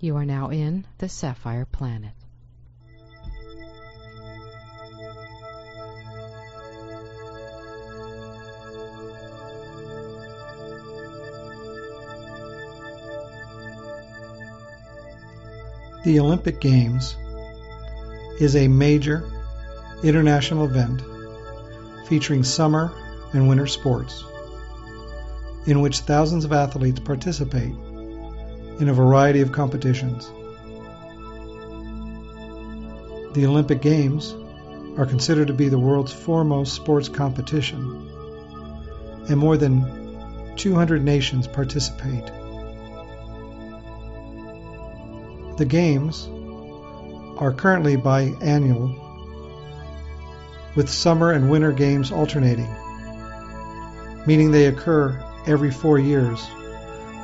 You 0.00 0.14
are 0.14 0.24
now 0.24 0.50
in 0.50 0.84
the 0.98 1.08
Sapphire 1.08 1.64
Planet. 1.64 2.12
The 16.04 16.20
Olympic 16.20 16.60
Games 16.60 17.16
is 18.38 18.54
a 18.54 18.68
major 18.68 19.28
international 20.04 20.66
event 20.66 21.02
featuring 22.06 22.44
summer 22.44 22.92
and 23.32 23.48
winter 23.48 23.66
sports 23.66 24.22
in 25.66 25.80
which 25.80 25.98
thousands 26.00 26.44
of 26.44 26.52
athletes 26.52 27.00
participate 27.00 27.74
in 28.80 28.88
a 28.88 28.92
variety 28.92 29.40
of 29.40 29.50
competitions. 29.50 30.30
The 33.34 33.46
Olympic 33.46 33.82
Games 33.82 34.34
are 34.96 35.06
considered 35.06 35.48
to 35.48 35.52
be 35.52 35.68
the 35.68 35.78
world's 35.78 36.12
foremost 36.12 36.74
sports 36.74 37.08
competition, 37.08 38.08
and 39.28 39.36
more 39.36 39.56
than 39.56 40.54
200 40.56 41.04
nations 41.04 41.46
participate. 41.46 42.24
The 45.56 45.66
Games 45.68 46.28
are 47.38 47.52
currently 47.52 47.96
biannual, 47.96 49.04
with 50.76 50.88
summer 50.88 51.32
and 51.32 51.50
winter 51.50 51.72
games 51.72 52.12
alternating, 52.12 52.72
meaning 54.26 54.52
they 54.52 54.66
occur 54.66 55.24
every 55.46 55.70
four 55.70 55.98
years 55.98 56.46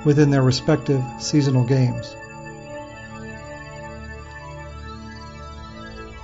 within 0.05 0.31
their 0.31 0.43
respective 0.43 1.03
seasonal 1.19 1.65
games. 1.65 2.15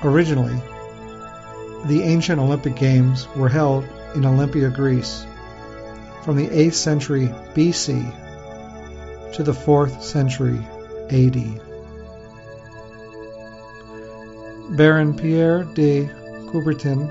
Originally, 0.02 0.58
the 1.86 2.02
ancient 2.02 2.40
Olympic 2.40 2.76
Games 2.76 3.28
were 3.36 3.48
held 3.48 3.84
in 4.14 4.24
Olympia, 4.24 4.70
Greece, 4.70 5.26
from 6.22 6.36
the 6.36 6.48
8th 6.48 6.74
century 6.74 7.26
BC 7.54 8.02
to 9.34 9.42
the 9.42 9.52
4th 9.52 10.02
century 10.02 10.58
AD. 11.10 11.60
Baron 14.76 15.14
Pierre 15.14 15.64
de 15.64 16.06
Coubertin 16.46 17.08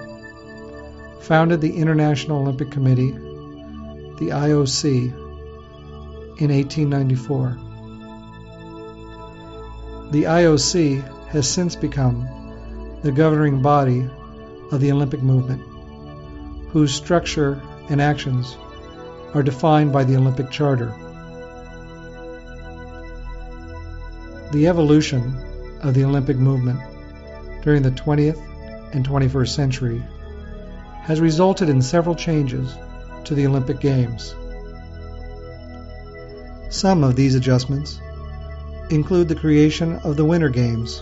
founded 1.22 1.62
the 1.62 1.76
International 1.76 2.40
Olympic 2.40 2.72
Committee, 2.72 3.12
the 3.12 4.32
IOC, 4.32 5.29
in 6.42 6.52
1894. 6.52 7.58
The 10.12 10.24
IOC 10.24 11.28
has 11.28 11.48
since 11.48 11.76
become 11.76 12.28
the 13.04 13.12
governing 13.12 13.62
body 13.62 14.10
of 14.72 14.80
the 14.80 14.92
Olympic 14.92 15.22
movement, 15.22 15.62
whose 16.70 16.94
structure 16.94 17.62
and 17.90 18.02
actions 18.02 18.58
are 19.34 19.44
defined 19.44 19.92
by 19.92 20.04
the 20.04 20.16
Olympic 20.16 20.50
Charter. 20.50 20.94
The 24.52 24.68
evolution 24.68 25.38
of 25.82 25.94
the 25.94 26.06
Olympic 26.06 26.38
movement 26.38 26.80
during 27.64 27.84
the 27.84 27.92
20th 27.92 28.42
and 28.96 29.08
21st 29.08 29.50
century 29.50 30.04
has 31.04 31.20
resulted 31.20 31.70
in 31.70 31.82
several 31.82 32.16
changes 32.16 32.76
to 33.26 33.36
the 33.36 33.46
Olympic 33.46 33.80
Games. 33.80 34.34
Some 36.70 37.04
of 37.04 37.16
these 37.16 37.34
adjustments 37.34 38.00
include 38.92 39.28
the 39.28 39.36
creation 39.36 39.96
of 40.04 40.18
the 40.18 40.26
Winter 40.26 40.50
Games 40.50 41.02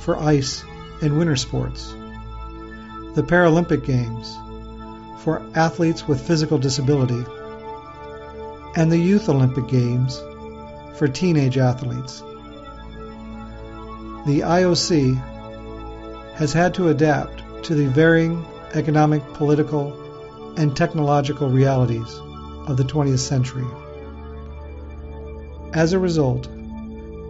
for 0.00 0.16
ice 0.16 0.64
and 1.02 1.18
winter 1.18 1.36
sports, 1.36 1.94
the 3.14 3.22
Paralympic 3.22 3.84
Games 3.84 4.34
for 5.22 5.42
athletes 5.54 6.08
with 6.08 6.26
physical 6.26 6.56
disability, 6.56 7.22
and 8.76 8.90
the 8.90 8.96
Youth 8.96 9.28
Olympic 9.28 9.68
Games 9.68 10.18
for 10.94 11.06
teenage 11.06 11.58
athletes. 11.58 12.20
The 14.26 14.40
IOC 14.40 15.16
has 16.34 16.54
had 16.54 16.72
to 16.74 16.88
adapt 16.88 17.64
to 17.64 17.74
the 17.74 17.88
varying 17.88 18.42
economic, 18.72 19.22
political, 19.34 19.92
and 20.56 20.74
technological 20.74 21.50
realities 21.50 22.20
of 22.66 22.78
the 22.78 22.84
20th 22.84 23.18
century. 23.18 23.66
As 25.74 25.92
a 25.92 25.98
result, 25.98 26.48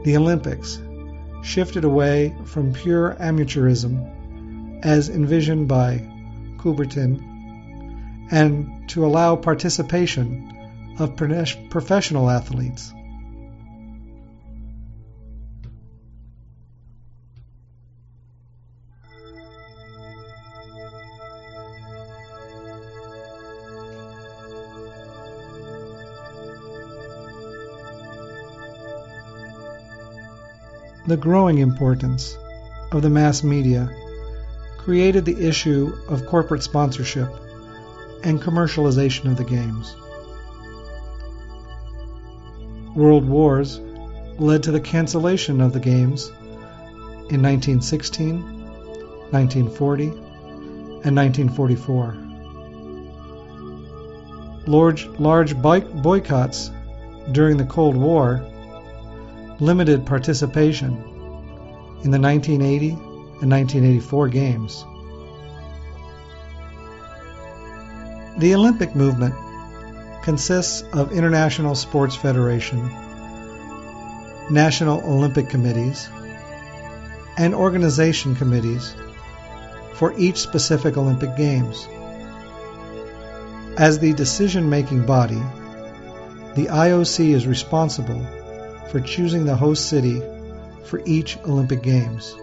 the 0.04 0.16
Olympics 0.16 0.80
shifted 1.42 1.84
away 1.84 2.34
from 2.44 2.72
pure 2.72 3.16
amateurism 3.20 4.84
as 4.84 5.08
envisioned 5.08 5.68
by 5.68 6.02
Coubertin 6.58 7.22
and 8.30 8.88
to 8.88 9.04
allow 9.04 9.36
participation 9.36 10.54
of 10.98 11.16
professional 11.16 12.30
athletes. 12.30 12.92
The 31.08 31.16
growing 31.16 31.56
importance 31.56 32.36
of 32.92 33.00
the 33.00 33.08
mass 33.08 33.42
media 33.42 33.88
created 34.76 35.24
the 35.24 35.48
issue 35.48 35.96
of 36.06 36.26
corporate 36.26 36.62
sponsorship 36.62 37.30
and 38.24 38.42
commercialization 38.42 39.30
of 39.30 39.38
the 39.38 39.44
games. 39.44 39.96
World 42.94 43.26
wars 43.26 43.80
led 44.38 44.62
to 44.64 44.70
the 44.70 44.80
cancellation 44.80 45.62
of 45.62 45.72
the 45.72 45.80
games 45.80 46.28
in 47.30 47.40
1916, 47.40 48.42
1940, 49.30 50.08
and 50.08 51.16
1944. 51.16 52.16
Large, 54.66 55.06
large 55.18 55.62
bike 55.62 55.90
boycotts 56.02 56.70
during 57.32 57.56
the 57.56 57.64
Cold 57.64 57.96
War 57.96 58.46
limited 59.60 60.06
participation 60.06 60.92
in 62.04 62.10
the 62.12 62.20
1980 62.20 62.90
and 62.90 63.50
1984 63.50 64.28
Games. 64.28 64.84
The 68.38 68.54
Olympic 68.54 68.94
movement 68.94 69.34
consists 70.22 70.82
of 70.92 71.12
international 71.12 71.74
sports 71.74 72.14
federation, 72.14 72.88
national 74.48 75.00
Olympic 75.00 75.48
committees, 75.48 76.08
and 77.36 77.52
organization 77.54 78.36
committees 78.36 78.94
for 79.94 80.12
each 80.16 80.38
specific 80.38 80.96
Olympic 80.96 81.36
Games. 81.36 81.88
As 83.76 83.98
the 83.98 84.12
decision 84.12 84.70
making 84.70 85.04
body, 85.06 85.42
the 86.54 86.66
IOC 86.66 87.34
is 87.34 87.46
responsible 87.46 88.24
for 88.90 89.00
choosing 89.00 89.44
the 89.44 89.56
host 89.56 89.88
city 89.88 90.22
for 90.84 91.02
each 91.04 91.36
Olympic 91.44 91.82
Games. 91.82 92.34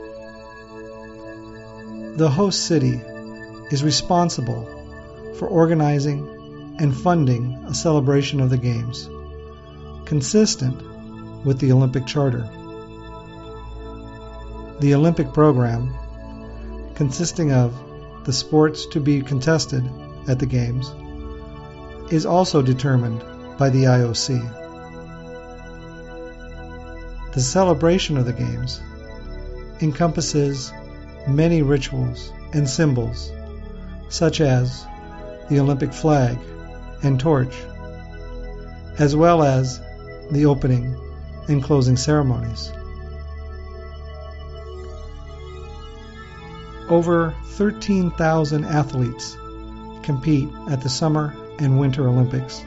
The 2.18 2.30
host 2.30 2.66
city 2.66 3.02
is 3.72 3.84
responsible 3.84 4.64
for 5.38 5.48
organizing 5.48 6.76
and 6.80 6.96
funding 6.96 7.56
a 7.68 7.74
celebration 7.74 8.40
of 8.40 8.50
the 8.50 8.58
Games, 8.58 9.10
consistent 10.06 10.82
with 11.44 11.60
the 11.60 11.72
Olympic 11.72 12.06
Charter. 12.06 12.50
The 14.80 14.94
Olympic 14.94 15.34
program, 15.34 15.94
consisting 16.96 17.52
of 17.52 17.74
the 18.26 18.34
sports 18.34 18.86
to 18.88 19.00
be 19.00 19.22
contested 19.22 19.84
at 20.28 20.40
the 20.40 20.46
Games, 20.46 20.94
is 22.12 22.26
also 22.26 22.62
determined 22.62 23.24
by 23.58 23.70
the 23.70 23.86
IOC. 23.86 24.65
The 27.36 27.42
celebration 27.42 28.16
of 28.16 28.26
the 28.26 28.32
Games 28.32 28.82
encompasses 29.82 30.72
many 31.28 31.62
rituals 31.62 32.32
and 32.54 32.68
symbols, 32.68 33.30
such 34.08 34.40
as 34.40 34.86
the 35.50 35.60
Olympic 35.60 35.92
flag 35.92 36.38
and 37.04 37.20
torch, 37.20 37.54
as 39.00 39.18
well 39.18 39.44
as 39.44 39.82
the 40.32 40.46
opening 40.46 40.96
and 41.50 41.62
closing 41.62 41.98
ceremonies. 41.98 42.72
Over 46.88 47.36
13,000 47.48 48.64
athletes 48.64 49.36
compete 50.04 50.48
at 50.70 50.80
the 50.80 50.90
Summer 50.90 51.36
and 51.60 51.82
Winter 51.82 52.08
Olympics 52.08 52.64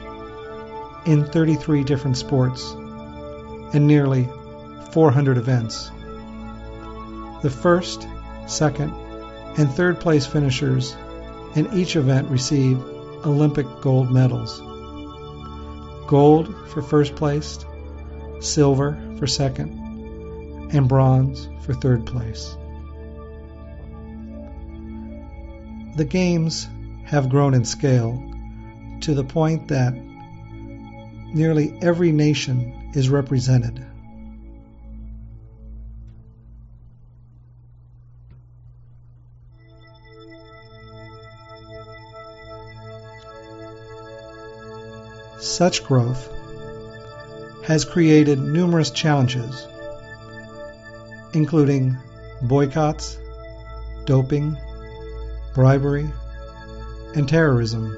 in 1.07 1.25
33 1.25 1.83
different 1.83 2.17
sports 2.17 2.71
and 3.73 3.87
nearly 3.87 4.29
400 4.91 5.37
events. 5.37 5.91
The 7.41 7.49
first, 7.49 8.07
second, 8.47 8.93
and 9.57 9.71
third 9.71 9.99
place 9.99 10.25
finishers 10.25 10.95
in 11.55 11.73
each 11.73 11.95
event 11.95 12.29
receive 12.29 12.79
Olympic 13.25 13.67
gold 13.81 14.11
medals. 14.11 14.59
Gold 16.07 16.53
for 16.69 16.81
first 16.81 17.15
place, 17.15 17.59
silver 18.39 18.97
for 19.17 19.27
second, 19.27 20.69
and 20.73 20.87
bronze 20.87 21.49
for 21.61 21.73
third 21.73 22.05
place. 22.05 22.55
The 25.95 26.05
games 26.05 26.67
have 27.05 27.29
grown 27.29 27.53
in 27.53 27.65
scale 27.65 28.23
to 29.01 29.13
the 29.13 29.23
point 29.23 29.67
that 29.69 29.93
nearly 31.33 31.77
every 31.81 32.11
nation 32.11 32.91
is 32.93 33.09
represented. 33.09 33.85
Such 45.59 45.83
growth 45.83 46.29
has 47.65 47.83
created 47.83 48.39
numerous 48.39 48.91
challenges, 48.91 49.67
including 51.33 51.97
boycotts, 52.41 53.17
doping, 54.05 54.55
bribery, 55.53 56.07
and 57.13 57.27
terrorism. 57.27 57.93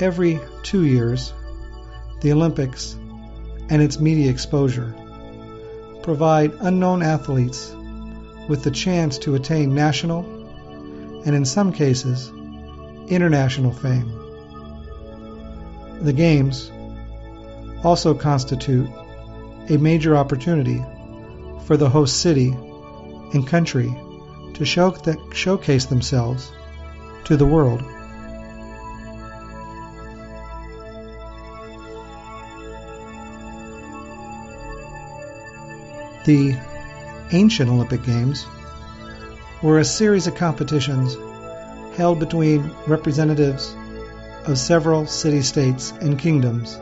Every 0.00 0.40
two 0.62 0.86
years, 0.86 1.34
the 2.22 2.32
Olympics 2.32 2.94
and 3.68 3.82
its 3.82 4.00
media 4.00 4.30
exposure 4.30 4.94
provide 6.02 6.54
unknown 6.60 7.02
athletes 7.02 7.76
with 8.48 8.64
the 8.64 8.70
chance 8.70 9.18
to 9.18 9.34
attain 9.34 9.74
national 9.74 10.24
and, 11.26 11.36
in 11.36 11.44
some 11.44 11.74
cases, 11.74 12.30
international 13.10 13.72
fame. 13.72 14.17
The 16.00 16.12
Games 16.12 16.70
also 17.82 18.14
constitute 18.14 18.88
a 19.68 19.76
major 19.76 20.16
opportunity 20.16 20.84
for 21.64 21.76
the 21.76 21.88
host 21.88 22.20
city 22.20 22.48
and 23.34 23.46
country 23.46 23.92
to 24.54 24.64
show 24.64 24.94
showcase 25.32 25.86
themselves 25.86 26.52
to 27.24 27.36
the 27.36 27.46
world. 27.46 27.82
The 36.24 36.56
ancient 37.32 37.70
Olympic 37.70 38.04
Games 38.04 38.46
were 39.62 39.78
a 39.78 39.84
series 39.84 40.26
of 40.28 40.36
competitions 40.36 41.16
held 41.96 42.20
between 42.20 42.70
representatives 42.86 43.74
of 44.46 44.58
several 44.58 45.06
city 45.06 45.42
states 45.42 45.92
and 46.00 46.18
kingdoms 46.18 46.78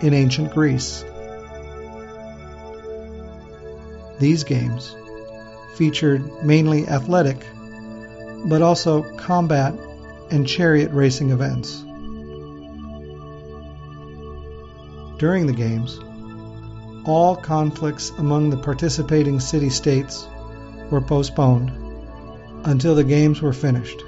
in 0.00 0.14
ancient 0.14 0.52
Greece. 0.52 1.04
These 4.18 4.44
games 4.44 4.94
featured 5.76 6.44
mainly 6.44 6.86
athletic, 6.86 7.44
but 8.46 8.62
also 8.62 9.02
combat 9.16 9.74
and 10.30 10.46
chariot 10.46 10.90
racing 10.92 11.30
events. 11.30 11.84
During 15.18 15.46
the 15.46 15.52
games, 15.52 15.98
all 17.04 17.36
conflicts 17.36 18.10
among 18.10 18.50
the 18.50 18.56
participating 18.56 19.40
city 19.40 19.70
states 19.70 20.26
were 20.90 21.00
postponed 21.00 21.70
until 22.64 22.94
the 22.94 23.04
games 23.04 23.42
were 23.42 23.52
finished. 23.52 24.02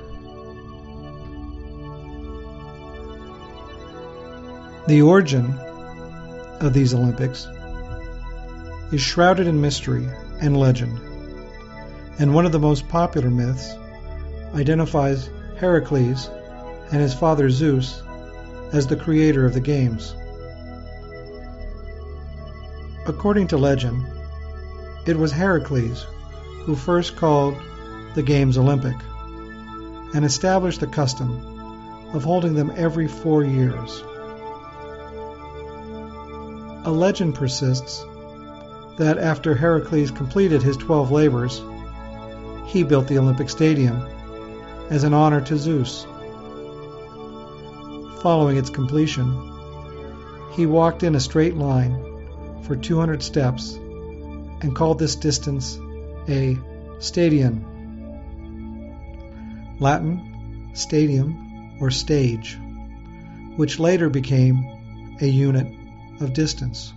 The 4.86 5.02
origin 5.02 5.52
of 6.60 6.72
these 6.72 6.94
Olympics 6.94 7.48
is 8.92 9.00
shrouded 9.00 9.48
in 9.48 9.60
mystery 9.60 10.08
and 10.40 10.56
legend, 10.56 11.00
and 12.20 12.32
one 12.32 12.46
of 12.46 12.52
the 12.52 12.60
most 12.60 12.88
popular 12.88 13.28
myths 13.28 13.74
identifies 14.54 15.28
Heracles 15.58 16.30
and 16.92 17.00
his 17.00 17.12
father 17.12 17.50
Zeus 17.50 18.00
as 18.72 18.86
the 18.86 18.94
creator 18.94 19.44
of 19.44 19.54
the 19.54 19.60
games. 19.60 20.14
According 23.06 23.48
to 23.48 23.56
legend, 23.56 24.06
it 25.04 25.16
was 25.16 25.32
Heracles 25.32 26.06
who 26.62 26.76
first 26.76 27.16
called 27.16 27.56
the 28.14 28.22
games 28.22 28.56
Olympic 28.56 28.96
and 30.14 30.24
established 30.24 30.78
the 30.78 30.86
custom 30.86 32.10
of 32.14 32.22
holding 32.22 32.54
them 32.54 32.72
every 32.76 33.08
four 33.08 33.42
years. 33.42 34.04
A 36.86 36.92
legend 36.92 37.34
persists 37.34 38.04
that 38.96 39.18
after 39.18 39.56
Heracles 39.56 40.12
completed 40.12 40.62
his 40.62 40.76
12 40.76 41.10
labors, 41.10 41.60
he 42.64 42.84
built 42.84 43.08
the 43.08 43.18
Olympic 43.18 43.50
Stadium 43.50 44.00
as 44.88 45.02
an 45.02 45.12
honor 45.12 45.40
to 45.40 45.56
Zeus. 45.58 46.06
Following 48.22 48.56
its 48.56 48.70
completion, 48.70 49.26
he 50.52 50.64
walked 50.64 51.02
in 51.02 51.16
a 51.16 51.20
straight 51.20 51.56
line 51.56 52.62
for 52.62 52.76
200 52.76 53.20
steps 53.20 53.74
and 53.74 54.76
called 54.76 55.00
this 55.00 55.16
distance 55.16 55.80
a 56.28 56.56
stadion. 57.00 57.64
Latin, 59.80 60.70
stadium 60.74 61.78
or 61.80 61.90
stage, 61.90 62.56
which 63.56 63.80
later 63.80 64.08
became 64.08 64.64
a 65.20 65.26
unit 65.26 65.66
of 66.20 66.32
distance. 66.32 66.92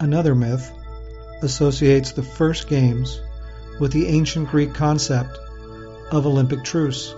Another 0.00 0.34
myth 0.34 0.72
associates 1.42 2.12
the 2.12 2.22
first 2.22 2.68
games 2.68 3.20
with 3.80 3.92
the 3.92 4.06
ancient 4.06 4.48
Greek 4.48 4.72
concept 4.72 5.36
of 6.10 6.24
Olympic 6.24 6.64
truce. 6.64 7.14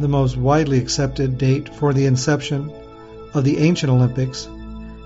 The 0.00 0.08
most 0.08 0.36
widely 0.36 0.78
accepted 0.78 1.38
date 1.38 1.68
for 1.68 1.92
the 1.92 2.06
inception 2.06 2.72
of 3.34 3.44
the 3.44 3.58
ancient 3.58 3.92
Olympics 3.92 4.48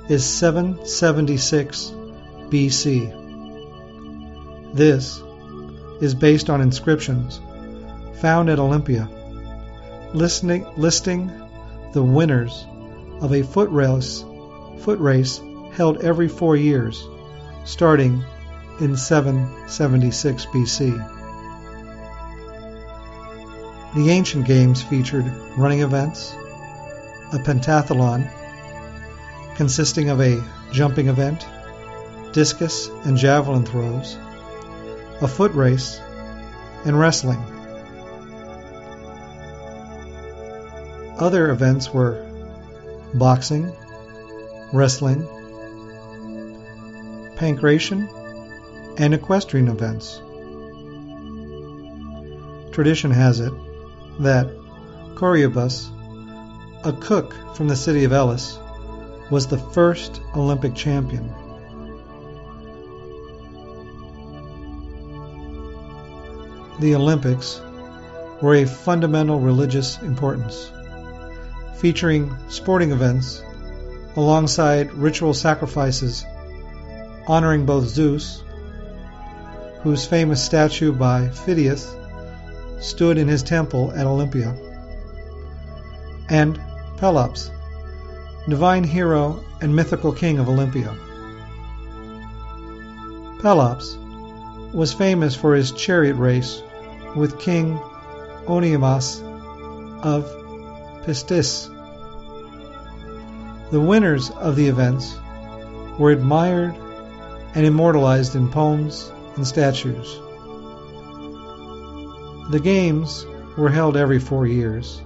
is 0.09 0.25
776 0.25 1.93
BC. 2.51 3.13
This 4.75 5.21
is 6.01 6.15
based 6.15 6.51
on 6.51 6.61
inscriptions 6.61 7.41
found 8.21 8.49
at 8.49 8.59
Olympia 8.59 9.09
listing, 10.15 10.67
listing 10.77 11.31
the 11.93 12.03
winners 12.03 12.67
of 13.21 13.33
a 13.33 13.43
foot 13.43 13.71
race, 13.71 14.25
foot 14.79 14.99
race 14.99 15.41
held 15.73 15.99
every 16.03 16.29
four 16.29 16.57
years, 16.57 17.07
starting 17.65 18.25
in 18.81 18.97
776 18.97 20.47
BC. 20.47 21.16
The 23.97 24.11
ancient 24.11 24.45
games 24.45 24.83
featured 24.83 25.25
running 25.57 25.81
events, 25.81 26.35
a 27.33 27.39
pentathlon 27.39 28.29
consisting 29.55 30.11
of 30.11 30.21
a 30.21 30.45
jumping 30.71 31.09
event, 31.09 31.47
discus 32.33 32.89
and 33.07 33.17
javelin 33.17 33.65
throws, 33.65 34.19
a 35.23 35.27
foot 35.27 35.55
race, 35.55 35.99
and 36.85 37.01
wrestling. 37.01 37.39
Other 41.17 41.51
events 41.51 41.95
were 41.95 42.23
boxing, 43.15 43.73
wrestling, 44.75 45.23
pankration, 47.37 48.11
and 49.01 49.15
equestrian 49.15 49.69
events. 49.69 50.21
Tradition 52.73 53.11
has 53.11 53.41
it 53.41 53.55
that 54.21 54.49
Coroebus, 55.15 55.91
a 56.85 56.93
cook 56.93 57.35
from 57.55 57.69
the 57.69 57.77
city 57.77 58.05
of 58.05 58.13
Elis, 58.13 58.59
was 59.31 59.47
the 59.47 59.59
first 59.59 60.21
Olympic 60.35 60.75
champion. 60.75 61.29
The 66.79 66.95
Olympics 66.95 67.61
were 68.43 68.57
a 68.57 68.67
fundamental 68.67 69.41
religious 69.41 70.01
importance, 70.03 70.71
featuring 71.77 72.37
sporting 72.49 72.93
events 72.93 73.43
alongside 74.15 74.93
ritual 74.93 75.35
sacrifices 75.35 76.25
honoring 77.27 77.67
both 77.67 77.87
Zeus, 77.87 78.43
whose 79.83 80.07
famous 80.07 80.45
statue 80.45 80.93
by 80.93 81.29
Phidias 81.29 81.96
stood 82.81 83.19
in 83.19 83.29
his 83.29 83.43
temple 83.43 83.93
at 83.93 84.07
Olympia, 84.07 84.57
and 86.29 86.61
Pelops, 86.97 87.51
divine 88.49 88.85
hero 88.85 89.45
and 89.61 89.75
mythical 89.75 90.13
king 90.13 90.39
of 90.39 90.49
Olympia. 90.49 90.95
Pelops 93.41 93.97
was 94.73 94.93
famous 94.93 95.35
for 95.35 95.55
his 95.55 95.73
chariot 95.73 96.17
race 96.17 96.63
with 97.15 97.39
King 97.39 97.79
Oenomaus 98.47 99.23
of 100.03 100.25
Pistis. 101.05 101.69
The 103.71 103.81
winners 103.81 104.31
of 104.31 104.57
the 104.57 104.69
events 104.69 105.17
were 105.99 106.11
admired 106.11 106.75
and 107.55 107.65
immortalized 107.67 108.37
in 108.37 108.49
poems 108.51 109.11
and 109.37 109.47
statues. 109.47 110.21
The 112.51 112.61
games 112.61 113.27
were 113.57 113.71
held 113.71 113.97
every 113.97 114.21
four 114.21 114.47
years, 114.47 115.03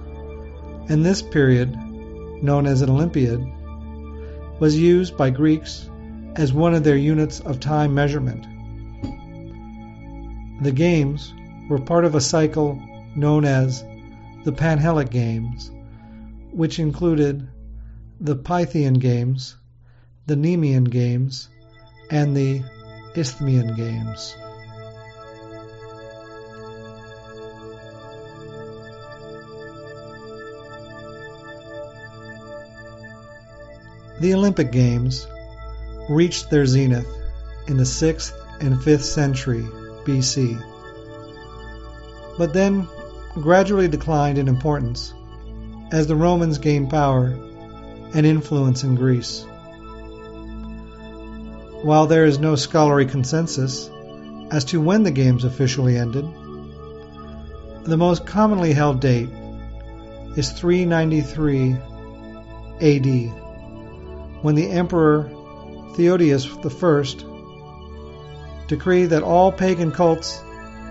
and 0.89 1.03
this 1.03 1.23
period 1.23 1.75
known 2.43 2.67
as 2.67 2.81
an 2.81 2.89
Olympiad, 2.89 3.43
was 4.59 4.77
used 4.77 5.17
by 5.17 5.31
Greeks 5.31 5.89
as 6.35 6.53
one 6.53 6.75
of 6.75 6.83
their 6.83 6.95
units 6.95 7.39
of 7.39 7.59
time 7.59 7.95
measurement. 7.95 8.45
The 10.61 10.71
games 10.71 11.33
were 11.67 11.79
part 11.79 12.05
of 12.05 12.13
a 12.13 12.21
cycle 12.21 12.79
known 13.15 13.43
as 13.43 13.83
the 14.43 14.51
Panhellenic 14.51 15.09
Games, 15.09 15.71
which 16.51 16.77
included 16.77 17.47
the 18.19 18.35
Pythian 18.35 18.99
Games, 18.99 19.55
the 20.27 20.35
Nemean 20.35 20.83
Games, 20.83 21.49
and 22.11 22.37
the 22.37 22.61
Isthmian 23.15 23.75
Games. 23.75 24.35
The 34.21 34.35
Olympic 34.35 34.71
Games 34.71 35.25
reached 36.07 36.51
their 36.51 36.67
zenith 36.67 37.07
in 37.67 37.77
the 37.77 37.85
6th 37.85 38.33
and 38.59 38.75
5th 38.75 39.01
century 39.01 39.63
BC, 40.05 40.61
but 42.37 42.53
then 42.53 42.87
gradually 43.33 43.87
declined 43.87 44.37
in 44.37 44.47
importance 44.47 45.11
as 45.91 46.05
the 46.05 46.15
Romans 46.15 46.59
gained 46.59 46.91
power 46.91 47.29
and 48.13 48.23
influence 48.27 48.83
in 48.83 48.93
Greece. 48.93 49.43
While 51.81 52.05
there 52.05 52.25
is 52.25 52.37
no 52.37 52.55
scholarly 52.55 53.07
consensus 53.07 53.89
as 54.51 54.65
to 54.65 54.79
when 54.79 55.01
the 55.01 55.09
Games 55.09 55.45
officially 55.45 55.97
ended, 55.97 56.25
the 57.85 57.97
most 57.97 58.27
commonly 58.27 58.73
held 58.73 58.99
date 58.99 59.29
is 60.37 60.51
393 60.51 61.75
AD 62.81 63.40
when 64.41 64.55
the 64.55 64.69
Emperor 64.69 65.29
Theodosius 65.95 66.47
I 66.47 67.31
decreed 68.67 69.09
that 69.09 69.23
all 69.23 69.51
pagan 69.51 69.91
cults 69.91 70.41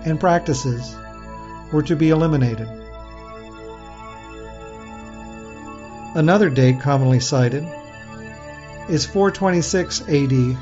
and 0.05 0.19
practices 0.19 0.95
were 1.71 1.83
to 1.83 1.95
be 1.95 2.09
eliminated. 2.09 2.67
Another 6.13 6.49
date 6.49 6.81
commonly 6.81 7.19
cited 7.19 7.63
is 8.89 9.05
426 9.05 10.01
AD, 10.01 10.57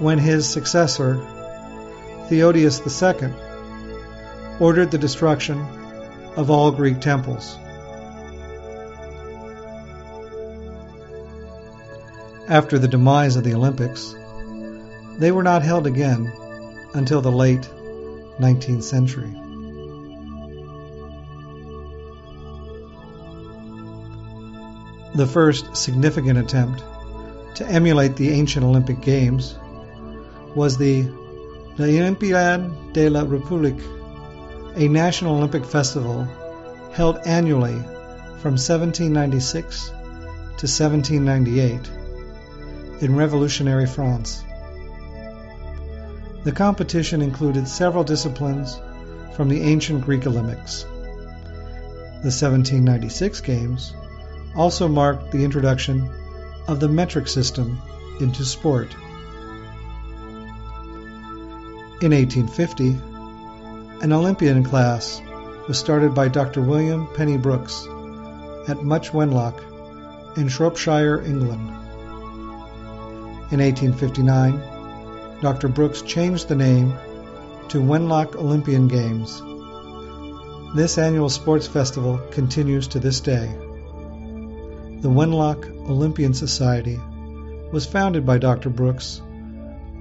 when 0.00 0.18
his 0.18 0.48
successor, 0.48 1.20
Theodosius 2.28 2.80
II, 2.80 3.32
ordered 4.58 4.90
the 4.90 4.98
destruction 4.98 5.60
of 6.36 6.50
all 6.50 6.70
Greek 6.70 7.00
temples. 7.00 7.58
After 12.48 12.78
the 12.78 12.88
demise 12.88 13.36
of 13.36 13.44
the 13.44 13.54
Olympics, 13.54 14.14
they 15.18 15.30
were 15.30 15.44
not 15.44 15.62
held 15.62 15.86
again 15.86 16.32
until 16.92 17.20
the 17.20 17.30
late 17.30 17.68
19th 18.40 18.82
century. 18.82 19.32
The 25.14 25.26
first 25.26 25.76
significant 25.76 26.38
attempt 26.38 26.82
to 27.54 27.66
emulate 27.66 28.16
the 28.16 28.30
ancient 28.30 28.64
Olympic 28.64 29.00
Games 29.00 29.56
was 30.56 30.76
the 30.76 31.08
Olympiade 31.78 32.92
de 32.92 33.08
la 33.08 33.24
République, 33.24 33.82
a 34.74 34.88
national 34.88 35.36
Olympic 35.36 35.64
festival 35.64 36.24
held 36.92 37.18
annually 37.24 37.78
from 38.40 38.56
1796 38.58 39.88
to 39.88 40.66
1798 40.66 42.01
in 43.02 43.16
revolutionary 43.16 43.86
France. 43.86 44.44
The 46.44 46.52
competition 46.52 47.20
included 47.20 47.66
several 47.66 48.04
disciplines 48.04 48.80
from 49.34 49.48
the 49.48 49.60
ancient 49.62 50.04
Greek 50.04 50.24
Olympics. 50.26 50.84
The 52.22 52.30
1796 52.30 53.40
Games 53.40 53.92
also 54.54 54.86
marked 54.86 55.32
the 55.32 55.44
introduction 55.44 56.08
of 56.68 56.78
the 56.78 56.88
metric 56.88 57.26
system 57.26 57.82
into 58.20 58.44
sport. 58.44 58.94
In 62.00 62.12
1850, 62.12 62.90
an 64.02 64.12
Olympian 64.12 64.62
class 64.62 65.20
was 65.66 65.76
started 65.76 66.14
by 66.14 66.28
Dr. 66.28 66.60
William 66.60 67.08
Penny 67.14 67.36
Brooks 67.36 67.84
at 68.68 68.84
Much 68.84 69.10
Wenlock 69.12 69.60
in 70.36 70.48
Shropshire, 70.48 71.20
England. 71.22 71.81
In 73.52 73.60
1859, 73.60 75.40
Dr. 75.42 75.68
Brooks 75.68 76.00
changed 76.00 76.48
the 76.48 76.54
name 76.54 76.94
to 77.68 77.82
Wenlock 77.82 78.34
Olympian 78.34 78.88
Games. 78.88 79.42
This 80.74 80.96
annual 80.96 81.28
sports 81.28 81.66
festival 81.66 82.18
continues 82.30 82.88
to 82.88 82.98
this 82.98 83.20
day. 83.20 83.54
the 85.02 85.10
Wenlock 85.10 85.66
Olympian 85.90 86.32
Society 86.32 86.98
was 87.72 87.84
founded 87.84 88.24
by 88.24 88.38
Dr. 88.38 88.70
Brooks 88.70 89.20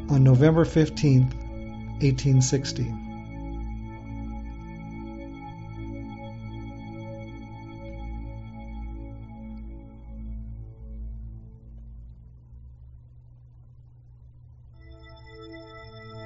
on 0.09 0.23
November 0.23 0.63
15, 0.63 1.23
1860. 1.23 3.00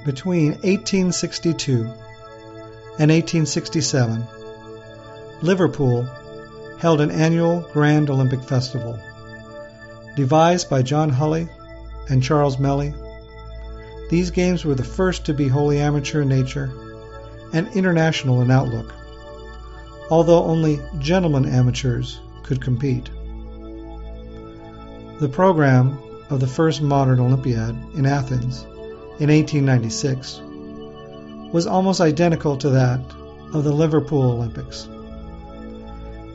Between 0.05 0.51
1862 0.61 1.77
and 2.99 3.09
1867, 3.09 4.23
Liverpool 5.41 6.07
held 6.77 7.01
an 7.01 7.09
annual 7.09 7.61
Grand 7.73 8.11
Olympic 8.11 8.43
Festival. 8.43 8.99
Devised 10.15 10.69
by 10.69 10.83
John 10.83 11.09
Hulley 11.09 11.49
and 12.07 12.21
Charles 12.21 12.59
Melly, 12.59 12.93
these 14.11 14.29
games 14.29 14.63
were 14.63 14.75
the 14.75 14.83
first 14.83 15.25
to 15.25 15.33
be 15.33 15.47
wholly 15.47 15.79
amateur 15.79 16.21
in 16.21 16.29
nature 16.29 16.71
and 17.51 17.67
international 17.69 18.41
in 18.41 18.51
outlook, 18.51 18.93
although 20.11 20.43
only 20.43 20.79
gentlemen 20.99 21.47
amateurs 21.47 22.19
could 22.43 22.61
compete. 22.61 23.09
The 25.19 25.29
program 25.29 25.97
of 26.29 26.41
the 26.41 26.47
first 26.47 26.83
modern 26.83 27.19
Olympiad 27.19 27.75
in 27.95 28.05
Athens 28.05 28.67
in 29.19 29.29
1896 29.29 30.41
was 31.53 31.67
almost 31.67 32.01
identical 32.01 32.57
to 32.57 32.69
that 32.71 32.99
of 33.53 33.63
the 33.63 33.71
Liverpool 33.71 34.23
Olympics. 34.23 34.85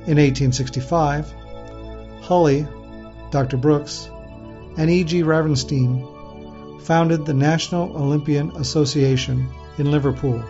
In 0.06 0.16
1865, 0.16 1.30
Hulley, 2.22 2.66
Dr. 3.30 3.58
Brooks, 3.58 4.08
and 4.78 4.88
E.G. 4.88 5.22
Ravenstein 5.22 6.80
founded 6.82 7.26
the 7.26 7.34
National 7.34 7.94
Olympian 7.96 8.50
Association 8.56 9.46
in 9.76 9.90
Liverpool, 9.90 10.42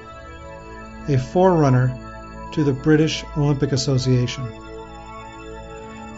a 1.09 1.19
forerunner 1.19 2.51
to 2.53 2.63
the 2.63 2.73
British 2.73 3.25
Olympic 3.37 3.73
Association. 3.73 4.45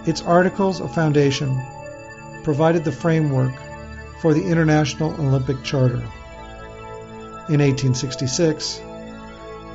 Its 0.06 0.20
Articles 0.20 0.80
of 0.80 0.94
Foundation 0.94 1.58
provided 2.42 2.84
the 2.84 2.92
framework 2.92 3.54
for 4.22 4.32
the 4.32 4.44
International 4.44 5.12
Olympic 5.14 5.62
Charter. 5.64 6.00
In 7.48 7.58
1866, 7.60 8.80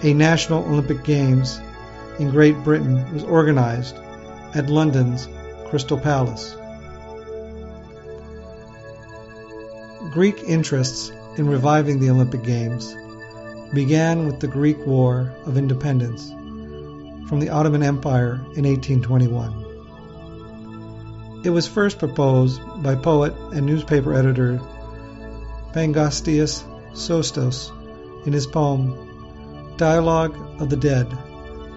a 0.04 0.14
National 0.14 0.64
Olympic 0.64 1.04
Games 1.04 1.60
in 2.18 2.32
Great 2.32 2.56
Britain 2.64 3.14
was 3.14 3.26
organized 3.26 3.98
at 4.56 4.70
London's 4.70 5.28
Crystal 5.66 6.00
Palace. 6.00 6.56
Greek 10.14 10.42
interests 10.46 11.12
in 11.38 11.50
reviving 11.50 12.00
the 12.00 12.10
Olympic 12.10 12.44
Games 12.44 12.96
began 13.74 14.26
with 14.26 14.40
the 14.40 14.48
Greek 14.48 14.78
War 14.88 15.36
of 15.46 15.58
Independence 15.58 16.30
from 17.28 17.42
the 17.42 17.50
Ottoman 17.50 17.84
Empire 17.84 18.36
in 18.56 18.64
1821. 18.64 21.42
It 21.44 21.50
was 21.50 21.68
first 21.68 22.00
proposed 22.00 22.62
by 22.84 22.96
poet 22.96 23.34
and 23.54 23.66
newspaper 23.66 24.14
editor 24.14 24.60
Pangastius 25.74 26.64
Soutsos 26.94 27.72
in 28.26 28.34
his 28.34 28.48
poem 28.48 29.76
Dialogue 29.78 30.36
of 30.60 30.70
the 30.70 30.76
Dead, 30.76 31.08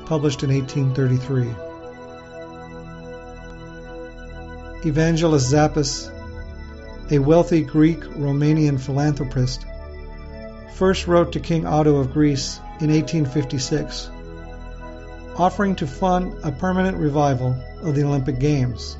published 0.06 0.42
in 0.42 0.50
1833. 0.50 1.54
Evangelist 4.88 5.52
Zappas, 5.52 6.10
a 7.12 7.18
wealthy 7.18 7.62
Greek 7.62 8.00
Romanian 8.00 8.80
philanthropist, 8.80 9.66
first 10.74 11.06
wrote 11.06 11.32
to 11.32 11.40
King 11.40 11.66
Otto 11.66 11.96
of 11.96 12.14
Greece 12.14 12.58
in 12.80 12.90
1856, 12.90 14.08
offering 15.36 15.76
to 15.76 15.86
fund 15.86 16.32
a 16.42 16.50
permanent 16.50 16.96
revival 16.96 17.54
of 17.82 17.94
the 17.94 18.04
Olympic 18.04 18.38
Games. 18.38 18.96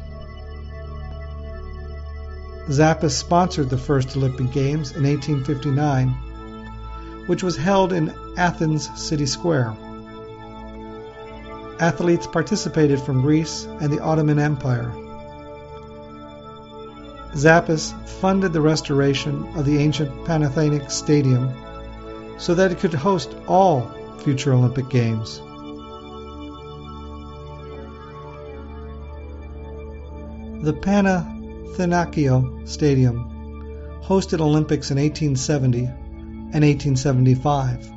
Zappas 2.71 3.11
sponsored 3.11 3.69
the 3.69 3.77
first 3.77 4.17
Olympic 4.17 4.53
Games 4.53 4.93
in 4.93 5.03
1859, 5.03 6.09
which 7.27 7.43
was 7.43 7.57
held 7.57 7.93
in 7.93 8.15
Athens 8.37 8.89
City 8.95 9.27
Square. 9.27 9.77
Athletes 11.81 12.29
participated 12.29 13.01
from 13.01 13.23
Greece 13.23 13.65
and 13.65 13.93
the 13.93 13.99
Ottoman 13.99 14.39
Empire. 14.39 14.93
Zappas 17.35 17.93
funded 18.09 18.53
the 18.53 18.61
restoration 18.61 19.49
of 19.57 19.65
the 19.67 19.79
ancient 19.79 20.25
Panathenaic 20.25 20.93
Stadium 20.93 21.53
so 22.39 22.55
that 22.55 22.71
it 22.71 22.79
could 22.79 22.95
host 22.95 23.35
all 23.49 23.91
future 24.19 24.53
Olympic 24.53 24.89
Games. 24.89 25.41
The 30.63 30.73
Pana 30.73 31.40
Thanakia 31.77 32.69
Stadium 32.69 33.31
hosted 34.03 34.41
Olympics 34.41 34.91
in 34.91 34.99
1870 34.99 35.85
and 35.85 36.65
1875. 36.65 37.91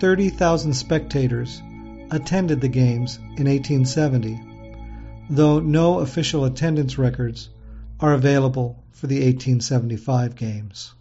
30,000 0.00 0.72
spectators 0.74 1.60
attended 2.10 2.60
the 2.60 2.68
Games 2.68 3.18
in 3.36 3.46
1870, 3.46 4.40
though 5.28 5.60
no 5.60 6.00
official 6.00 6.44
attendance 6.44 6.98
records 6.98 7.50
are 8.00 8.14
available 8.14 8.82
for 8.92 9.06
the 9.06 9.16
1875 9.16 10.36
Games. 10.36 10.94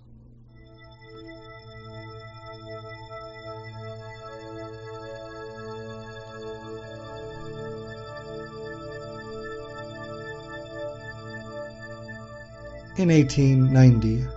In 13.00 13.08
1890 13.08 14.28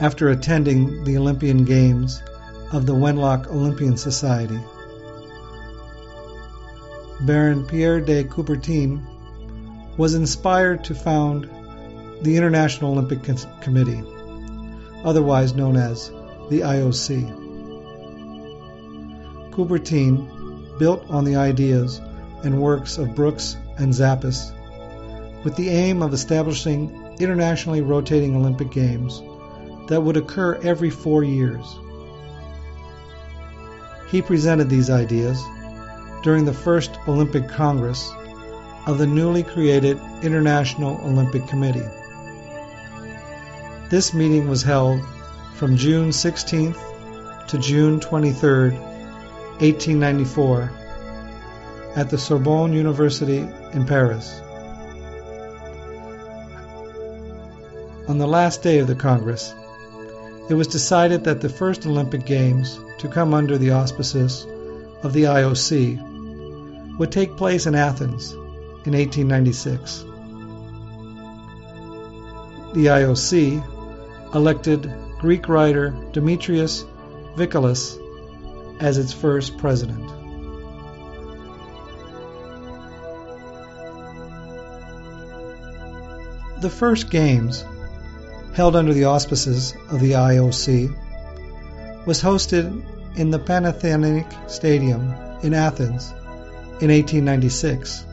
after 0.00 0.28
attending 0.28 1.04
the 1.04 1.16
Olympian 1.16 1.64
Games 1.64 2.22
of 2.70 2.84
the 2.84 2.94
Wenlock 2.94 3.46
Olympian 3.46 3.96
Society. 3.96 4.60
Baron 7.22 7.66
Pierre 7.66 8.02
de 8.02 8.24
Coubertin 8.24 9.02
was 9.96 10.14
inspired 10.14 10.84
to 10.84 10.94
found 10.94 11.48
the 12.20 12.36
International 12.36 12.92
Olympic 12.92 13.22
Committee, 13.62 14.04
otherwise 15.02 15.54
known 15.54 15.78
as 15.78 16.10
the 16.50 16.60
IOC. 16.60 17.24
Coubertin 19.50 20.78
built 20.78 21.08
on 21.08 21.24
the 21.24 21.36
ideas 21.36 22.02
and 22.44 22.60
works 22.60 22.98
of 22.98 23.14
Brooks 23.14 23.56
and 23.78 23.94
Zappas 23.94 24.52
with 25.42 25.56
the 25.56 25.70
aim 25.70 26.02
of 26.02 26.12
establishing 26.12 27.07
internationally 27.20 27.82
rotating 27.82 28.36
Olympic 28.36 28.70
Games 28.70 29.22
that 29.88 30.02
would 30.02 30.16
occur 30.16 30.54
every 30.62 30.90
four 30.90 31.24
years. 31.24 31.78
He 34.10 34.22
presented 34.22 34.70
these 34.70 34.90
ideas 34.90 35.42
during 36.22 36.44
the 36.44 36.52
first 36.52 36.90
Olympic 37.06 37.48
Congress 37.48 38.10
of 38.86 38.98
the 38.98 39.06
newly 39.06 39.42
created 39.42 39.98
International 40.22 40.98
Olympic 41.04 41.46
Committee. 41.46 41.86
This 43.90 44.14
meeting 44.14 44.48
was 44.48 44.62
held 44.62 45.00
from 45.54 45.76
June 45.76 46.10
16th 46.10 47.48
to 47.48 47.58
June 47.58 48.00
23rd, 48.00 48.72
1894, 49.60 50.70
at 51.96 52.10
the 52.10 52.18
Sorbonne 52.18 52.72
University 52.72 53.38
in 53.72 53.86
Paris. 53.86 54.40
On 58.08 58.16
the 58.16 58.26
last 58.26 58.62
day 58.62 58.78
of 58.78 58.86
the 58.86 58.94
Congress, 58.94 59.54
it 60.48 60.54
was 60.54 60.66
decided 60.66 61.24
that 61.24 61.42
the 61.42 61.48
first 61.50 61.84
Olympic 61.84 62.24
Games 62.24 62.80
to 63.00 63.06
come 63.06 63.34
under 63.34 63.58
the 63.58 63.72
auspices 63.72 64.46
of 65.02 65.12
the 65.12 65.24
IOC 65.24 66.96
would 66.96 67.12
take 67.12 67.36
place 67.36 67.66
in 67.66 67.74
Athens 67.74 68.32
in 68.32 68.94
1896. 68.94 70.04
The 72.72 72.86
IOC 72.86 74.34
elected 74.34 74.90
Greek 75.18 75.46
writer 75.46 75.94
Demetrius 76.12 76.86
Vikelas 77.36 77.98
as 78.80 78.96
its 78.96 79.12
first 79.12 79.58
president. 79.58 80.08
The 86.62 86.70
first 86.70 87.10
Games 87.10 87.66
held 88.54 88.76
under 88.76 88.92
the 88.92 89.04
auspices 89.04 89.74
of 89.90 90.00
the 90.00 90.12
IOC, 90.12 92.06
was 92.06 92.22
hosted 92.22 92.84
in 93.16 93.30
the 93.30 93.38
Panathenaic 93.38 94.26
Stadium 94.48 95.14
in 95.42 95.54
Athens 95.54 96.10
in 96.80 96.90
1896. 96.90 98.04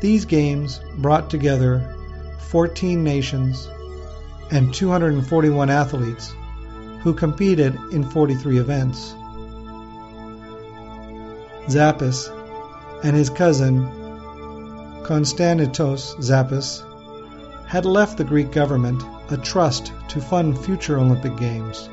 These 0.00 0.24
games 0.26 0.80
brought 0.96 1.30
together 1.30 1.94
14 2.48 3.02
nations 3.02 3.68
and 4.50 4.72
241 4.72 5.70
athletes 5.70 6.32
who 7.00 7.14
competed 7.14 7.76
in 7.92 8.04
43 8.04 8.58
events. 8.58 9.14
Zappas 11.68 12.30
and 13.04 13.14
his 13.14 13.30
cousin 13.30 13.86
Konstantinos 15.02 16.16
Zappas 16.18 16.87
had 17.68 17.84
left 17.84 18.16
the 18.16 18.24
Greek 18.24 18.50
government 18.50 19.02
a 19.30 19.36
trust 19.36 19.92
to 20.08 20.22
fund 20.22 20.58
future 20.58 20.98
Olympic 20.98 21.36
Games. 21.36 21.90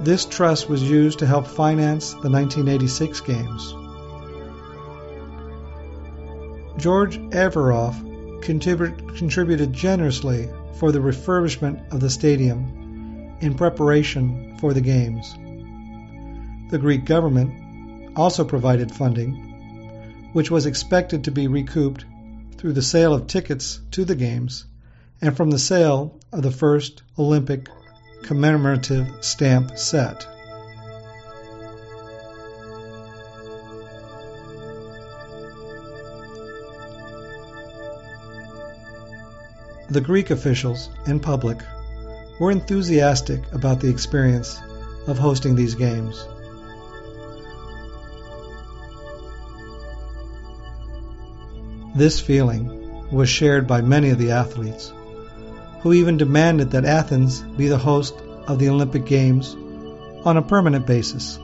This 0.00 0.26
trust 0.26 0.68
was 0.68 0.82
used 0.82 1.18
to 1.20 1.26
help 1.26 1.46
finance 1.46 2.10
the 2.10 2.28
1986 2.28 3.20
Games. 3.22 3.74
George 6.76 7.18
Averoff 7.30 7.96
contributed 8.42 9.72
generously 9.72 10.50
for 10.74 10.92
the 10.92 10.98
refurbishment 10.98 11.90
of 11.90 12.00
the 12.00 12.10
stadium 12.10 13.34
in 13.40 13.54
preparation 13.54 14.58
for 14.58 14.74
the 14.74 14.82
Games. 14.82 15.34
The 16.70 16.78
Greek 16.78 17.06
government 17.06 18.12
also 18.14 18.44
provided 18.44 18.92
funding, 18.92 20.30
which 20.34 20.50
was 20.50 20.66
expected 20.66 21.24
to 21.24 21.30
be 21.30 21.48
recouped 21.48 22.04
through 22.58 22.72
the 22.72 22.82
sale 22.82 23.14
of 23.14 23.26
tickets 23.26 23.80
to 23.90 24.04
the 24.04 24.14
Games 24.14 24.64
and 25.20 25.36
from 25.36 25.50
the 25.50 25.58
sale 25.58 26.18
of 26.32 26.42
the 26.42 26.50
first 26.50 27.02
Olympic 27.18 27.68
commemorative 28.22 29.06
stamp 29.20 29.78
set. 29.78 30.26
The 39.88 40.00
Greek 40.00 40.30
officials 40.30 40.90
and 41.06 41.22
public 41.22 41.58
were 42.40 42.50
enthusiastic 42.50 43.40
about 43.52 43.80
the 43.80 43.88
experience 43.88 44.60
of 45.06 45.18
hosting 45.18 45.54
these 45.54 45.76
games. 45.76 46.26
This 51.96 52.20
feeling 52.20 53.10
was 53.10 53.30
shared 53.30 53.66
by 53.66 53.80
many 53.80 54.10
of 54.10 54.18
the 54.18 54.32
athletes, 54.32 54.92
who 55.80 55.94
even 55.94 56.18
demanded 56.18 56.72
that 56.72 56.84
Athens 56.84 57.40
be 57.56 57.68
the 57.68 57.78
host 57.78 58.14
of 58.46 58.58
the 58.58 58.68
Olympic 58.68 59.06
Games 59.06 59.56
on 60.26 60.36
a 60.36 60.42
permanent 60.42 60.86
basis. 60.86 61.38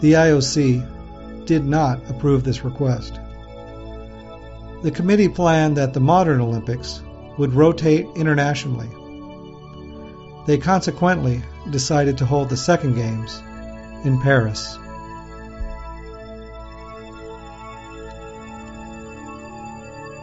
The 0.00 0.14
IOC 0.14 1.46
did 1.46 1.64
not 1.64 2.10
approve 2.10 2.42
this 2.42 2.64
request. 2.64 3.20
The 4.82 4.90
committee 4.90 5.28
planned 5.28 5.76
that 5.76 5.92
the 5.92 6.00
modern 6.00 6.40
Olympics 6.40 7.00
would 7.38 7.54
rotate 7.54 8.06
internationally. 8.16 8.88
They 10.48 10.58
consequently 10.58 11.42
decided 11.70 12.18
to 12.18 12.26
hold 12.26 12.48
the 12.48 12.56
second 12.56 12.96
Games 12.96 13.40
in 14.04 14.20
Paris. 14.20 14.76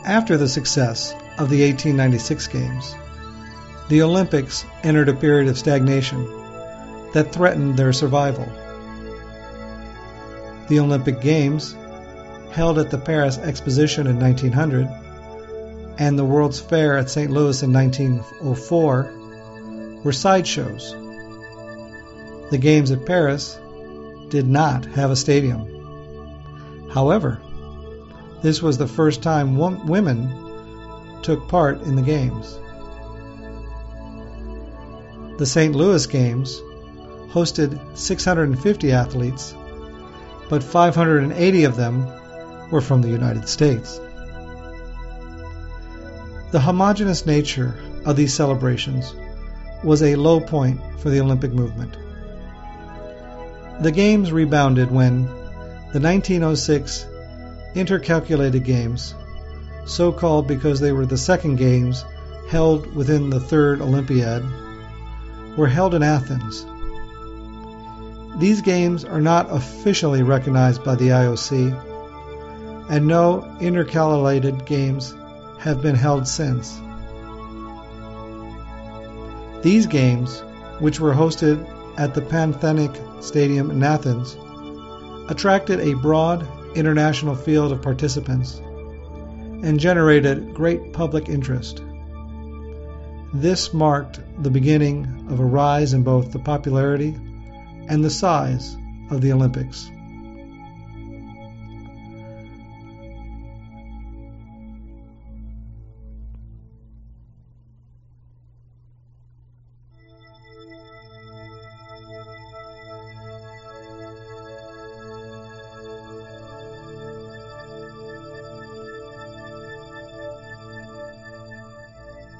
After 0.05 0.37
the 0.37 0.47
success 0.47 1.13
of 1.39 1.49
the 1.49 1.67
1896 1.67 2.47
Games, 2.49 2.93
the 3.89 4.03
Olympics 4.03 4.63
entered 4.83 5.09
a 5.09 5.15
period 5.15 5.49
of 5.49 5.57
stagnation 5.57 6.23
that 7.13 7.33
threatened 7.33 7.75
their 7.75 7.91
survival. 7.91 8.45
The 10.69 10.79
Olympic 10.79 11.21
Games, 11.21 11.75
held 12.51 12.77
at 12.77 12.91
the 12.91 12.99
Paris 12.99 13.39
Exposition 13.39 14.05
in 14.05 14.19
1900 14.19 14.87
and 15.97 16.19
the 16.19 16.23
World's 16.23 16.59
Fair 16.59 16.99
at 16.99 17.09
St. 17.09 17.31
Louis 17.31 17.63
in 17.63 17.73
1904, 17.73 20.01
were 20.03 20.13
sideshows. 20.13 20.91
The 22.51 22.59
Games 22.59 22.91
at 22.91 23.07
Paris 23.07 23.57
did 24.29 24.47
not 24.47 24.85
have 24.85 25.09
a 25.09 25.15
stadium. 25.15 26.91
However, 26.91 27.39
this 28.41 28.61
was 28.61 28.77
the 28.77 28.87
first 28.87 29.21
time 29.23 29.57
women 29.57 30.29
took 31.21 31.47
part 31.47 31.81
in 31.81 31.95
the 31.95 32.01
Games. 32.01 32.59
The 35.37 35.45
St. 35.45 35.75
Louis 35.75 36.05
Games 36.07 36.61
hosted 37.29 37.97
650 37.97 38.91
athletes, 38.91 39.55
but 40.49 40.63
580 40.63 41.63
of 41.65 41.75
them 41.75 42.07
were 42.71 42.81
from 42.81 43.01
the 43.01 43.09
United 43.09 43.49
States. 43.49 43.99
The 46.51 46.59
homogeneous 46.59 47.25
nature 47.25 47.75
of 48.05 48.15
these 48.15 48.33
celebrations 48.33 49.13
was 49.83 50.01
a 50.01 50.15
low 50.15 50.39
point 50.39 50.79
for 50.99 51.09
the 51.09 51.19
Olympic 51.19 51.51
movement. 51.51 51.97
The 53.81 53.91
Games 53.91 54.31
rebounded 54.31 54.89
when 54.89 55.25
the 55.25 55.99
1906 55.99 57.05
Intercalated 57.75 58.63
Games, 58.63 59.13
so 59.85 60.11
called 60.13 60.47
because 60.47 60.79
they 60.79 60.93
were 60.93 61.05
the 61.05 61.17
second 61.17 61.57
Games 61.57 62.05
held 62.47 62.95
within 62.95 63.29
the 63.29 63.39
third 63.39 63.81
Olympiad, 63.81 64.45
were 65.57 65.67
held 65.67 65.93
in 65.93 66.01
Athens. 66.01 66.65
These 68.39 68.61
games 68.61 69.03
are 69.03 69.19
not 69.19 69.51
officially 69.51 70.23
recognized 70.23 70.83
by 70.85 70.95
the 70.95 71.09
IOC, 71.09 72.89
and 72.89 73.07
no 73.07 73.41
intercalated 73.59 74.65
games 74.65 75.13
have 75.59 75.81
been 75.81 75.95
held 75.95 76.27
since. 76.27 76.79
These 79.63 79.85
games, 79.85 80.41
which 80.79 81.01
were 81.01 81.13
hosted 81.13 81.67
at 81.97 82.13
the 82.13 82.21
Panathenaic 82.21 82.95
Stadium 83.21 83.69
in 83.69 83.83
Athens, 83.83 84.37
attracted 85.29 85.79
a 85.79 85.93
broad 85.95 86.47
international 86.75 87.35
field 87.35 87.71
of 87.71 87.81
participants 87.81 88.55
and 88.55 89.79
generated 89.79 90.53
great 90.53 90.93
public 90.93 91.29
interest. 91.29 91.81
This 93.33 93.73
marked 93.73 94.19
the 94.43 94.49
beginning 94.49 95.27
of 95.29 95.39
a 95.39 95.45
rise 95.45 95.93
in 95.93 96.03
both 96.03 96.31
the 96.31 96.39
popularity 96.39 97.15
and 97.87 98.03
the 98.03 98.09
size 98.09 98.75
of 99.09 99.21
the 99.21 99.31
Olympics. 99.31 99.89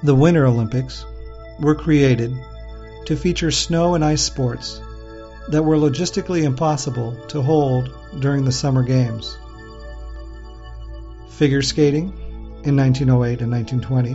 The 0.06 0.14
Winter 0.14 0.46
Olympics 0.46 1.04
were 1.58 1.74
created 1.74 2.32
to 3.06 3.16
feature 3.16 3.50
snow 3.50 3.96
and 3.96 4.04
ice 4.04 4.22
sports 4.22 4.80
that 5.48 5.64
were 5.64 5.74
logistically 5.74 6.44
impossible 6.44 7.16
to 7.30 7.42
hold 7.42 7.92
during 8.20 8.44
the 8.44 8.52
Summer 8.52 8.84
Games. 8.84 9.36
Figure 11.30 11.60
skating 11.60 12.12
in 12.62 12.76
1908 12.76 13.40
and 13.42 13.50
1920 13.50 14.14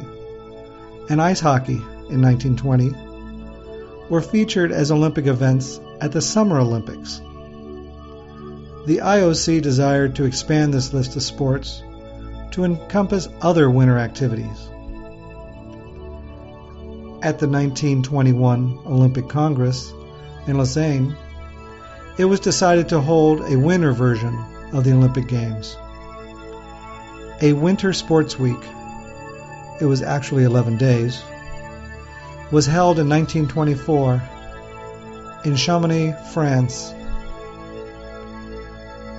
and 1.10 1.22
ice 1.22 1.42
hockey 1.42 1.82
in 2.10 2.22
1920 2.22 4.08
were 4.10 4.22
featured 4.22 4.72
as 4.72 4.92
Olympic 4.92 5.28
events 5.28 5.82
at 6.00 6.14
the 6.14 6.22
Summer 6.22 6.58
Olympics. 6.60 7.18
The 8.86 9.02
IOC 9.04 9.62
desired 9.62 10.16
to 10.16 10.24
expand 10.24 10.74
this 10.74 10.94
list 10.94 11.18
of 11.18 11.22
sports 11.22 11.84
to 12.52 12.64
encompass 12.64 13.28
other 13.42 13.70
winter 13.70 13.98
activities 14.00 14.70
at 17.22 17.38
the 17.38 17.48
1921 17.48 18.80
Olympic 18.86 19.30
Congress 19.30 19.94
in 20.48 20.58
Lausanne, 20.58 21.16
it 22.18 22.26
was 22.26 22.40
decided 22.40 22.90
to 22.90 23.00
hold 23.00 23.42
a 23.42 23.58
winter 23.58 23.94
version 23.94 24.36
of 24.74 24.84
the 24.84 24.92
Olympic 24.92 25.28
Games. 25.28 25.78
A 27.42 27.54
winter 27.54 27.94
sports 27.94 28.40
week, 28.40 28.64
it 29.80 29.86
was 29.86 30.02
actually 30.02 30.44
11 30.44 30.78
days, 30.78 31.22
was 32.52 32.66
held 32.66 33.00
in 33.00 33.08
1924 33.08 34.22
in 35.46 35.56
Chamonix, 35.56 36.14
France. 36.34 36.94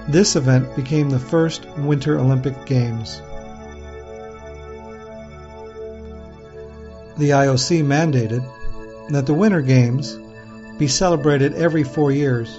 This 0.09 0.35
event 0.35 0.75
became 0.75 1.09
the 1.09 1.19
first 1.19 1.67
Winter 1.79 2.19
Olympic 2.19 2.67
Games. 2.67 3.23
The 7.17 7.31
IOC 7.31 7.85
mandated 7.85 8.43
that 9.11 9.27
the 9.27 9.35
Winter 9.35 9.61
Games 9.61 10.19
be 10.79 10.89
celebrated 10.89 11.55
every 11.55 11.85
four 11.85 12.11
years 12.11 12.59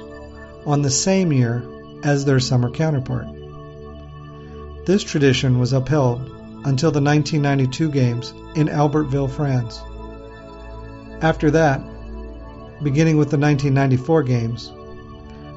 on 0.66 0.82
the 0.82 0.89
same 0.89 1.34
year 1.34 1.63
as 2.04 2.26
their 2.26 2.39
summer 2.39 2.70
counterpart. 2.70 3.28
This 4.86 5.04
tradition 5.04 5.60
was 5.60 5.74
upheld 5.74 6.22
until 6.66 6.92
the 6.92 7.02
1992 7.02 7.92
Games 7.92 8.34
in 8.56 8.68
Albertville, 8.68 9.30
France. 9.30 9.82
After 11.22 11.52
that, 11.52 11.82
beginning 12.84 13.18
with 13.18 13.32
the 13.32 13.38
1994 13.38 14.24
Games, 14.24 14.72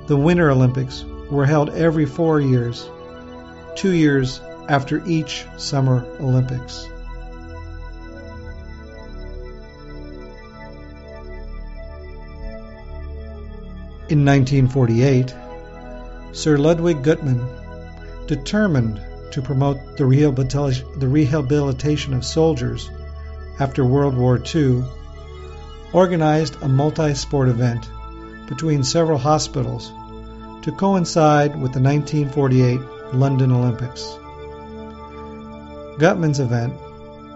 the 0.06 0.16
Winter 0.16 0.50
Olympics 0.50 1.04
were 1.30 1.46
held 1.46 1.70
every 1.70 2.06
four 2.06 2.40
years, 2.40 2.88
two 3.74 3.92
years 3.92 4.40
after 4.68 5.04
each 5.06 5.44
Summer 5.56 6.06
Olympics. 6.20 6.88
In 14.08 14.24
1948, 14.24 15.34
Sir 16.30 16.58
Ludwig 16.58 17.02
Guttmann, 17.02 17.44
determined 18.28 19.00
to 19.32 19.42
promote 19.42 19.96
the 19.96 20.06
rehabilitation 20.06 22.14
of 22.14 22.24
soldiers 22.24 22.88
after 23.58 23.84
World 23.84 24.16
War 24.16 24.40
II, 24.54 24.84
organized 25.92 26.54
a 26.62 26.68
multi 26.68 27.14
sport 27.14 27.48
event 27.48 27.90
between 28.48 28.84
several 28.84 29.18
hospitals 29.18 29.90
to 30.62 30.70
coincide 30.70 31.60
with 31.60 31.72
the 31.72 31.80
1948 31.80 32.78
London 33.12 33.50
Olympics. 33.50 34.02
Guttmann's 35.98 36.38
event, 36.38 36.74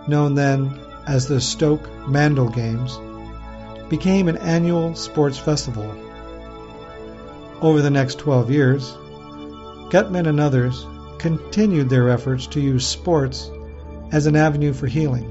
known 0.06 0.36
then 0.36 0.78
as 1.08 1.26
the 1.26 1.40
Stoke 1.40 1.90
Mandeville 2.06 2.50
Games, 2.50 2.96
became 3.88 4.28
an 4.28 4.36
annual 4.36 4.94
sports 4.94 5.36
festival. 5.36 5.92
Over 7.62 7.82
the 7.82 7.90
next 7.90 8.18
12 8.20 8.50
years, 8.50 8.90
Guttmann 9.90 10.26
and 10.26 10.40
others 10.40 10.86
continued 11.18 11.90
their 11.90 12.08
efforts 12.08 12.46
to 12.48 12.60
use 12.60 12.86
sports 12.86 13.50
as 14.12 14.24
an 14.24 14.34
avenue 14.34 14.72
for 14.72 14.86
healing. 14.86 15.28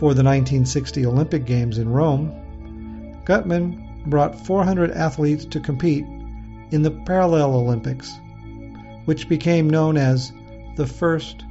For 0.00 0.12
the 0.12 0.24
1960 0.24 1.06
Olympic 1.06 1.44
Games 1.44 1.78
in 1.78 1.88
Rome, 1.88 3.22
Guttmann 3.24 4.10
brought 4.10 4.44
400 4.44 4.90
athletes 4.90 5.44
to 5.46 5.60
compete 5.60 6.04
in 6.72 6.82
the 6.82 6.90
Parallel 6.90 7.54
Olympics, 7.54 8.12
which 9.04 9.28
became 9.28 9.70
known 9.70 9.96
as 9.96 10.32
the 10.76 10.86
first 10.86 11.44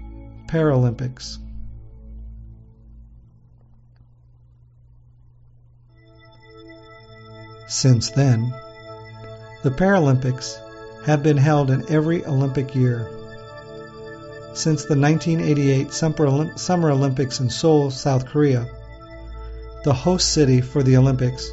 Paralympics. 0.47 1.37
Since 7.69 8.09
then, 8.09 8.53
the 9.63 9.71
Paralympics 9.71 10.59
have 11.05 11.23
been 11.23 11.37
held 11.37 11.71
in 11.71 11.89
every 11.89 12.25
Olympic 12.25 12.75
year. 12.75 13.07
Since 14.53 14.85
the 14.85 14.99
1988 14.99 15.91
Summer 15.91 16.91
Olympics 16.91 17.39
in 17.39 17.49
Seoul, 17.49 17.89
South 17.89 18.25
Korea, 18.25 18.67
the 19.85 19.93
host 19.93 20.33
city 20.33 20.59
for 20.59 20.83
the 20.83 20.97
Olympics 20.97 21.49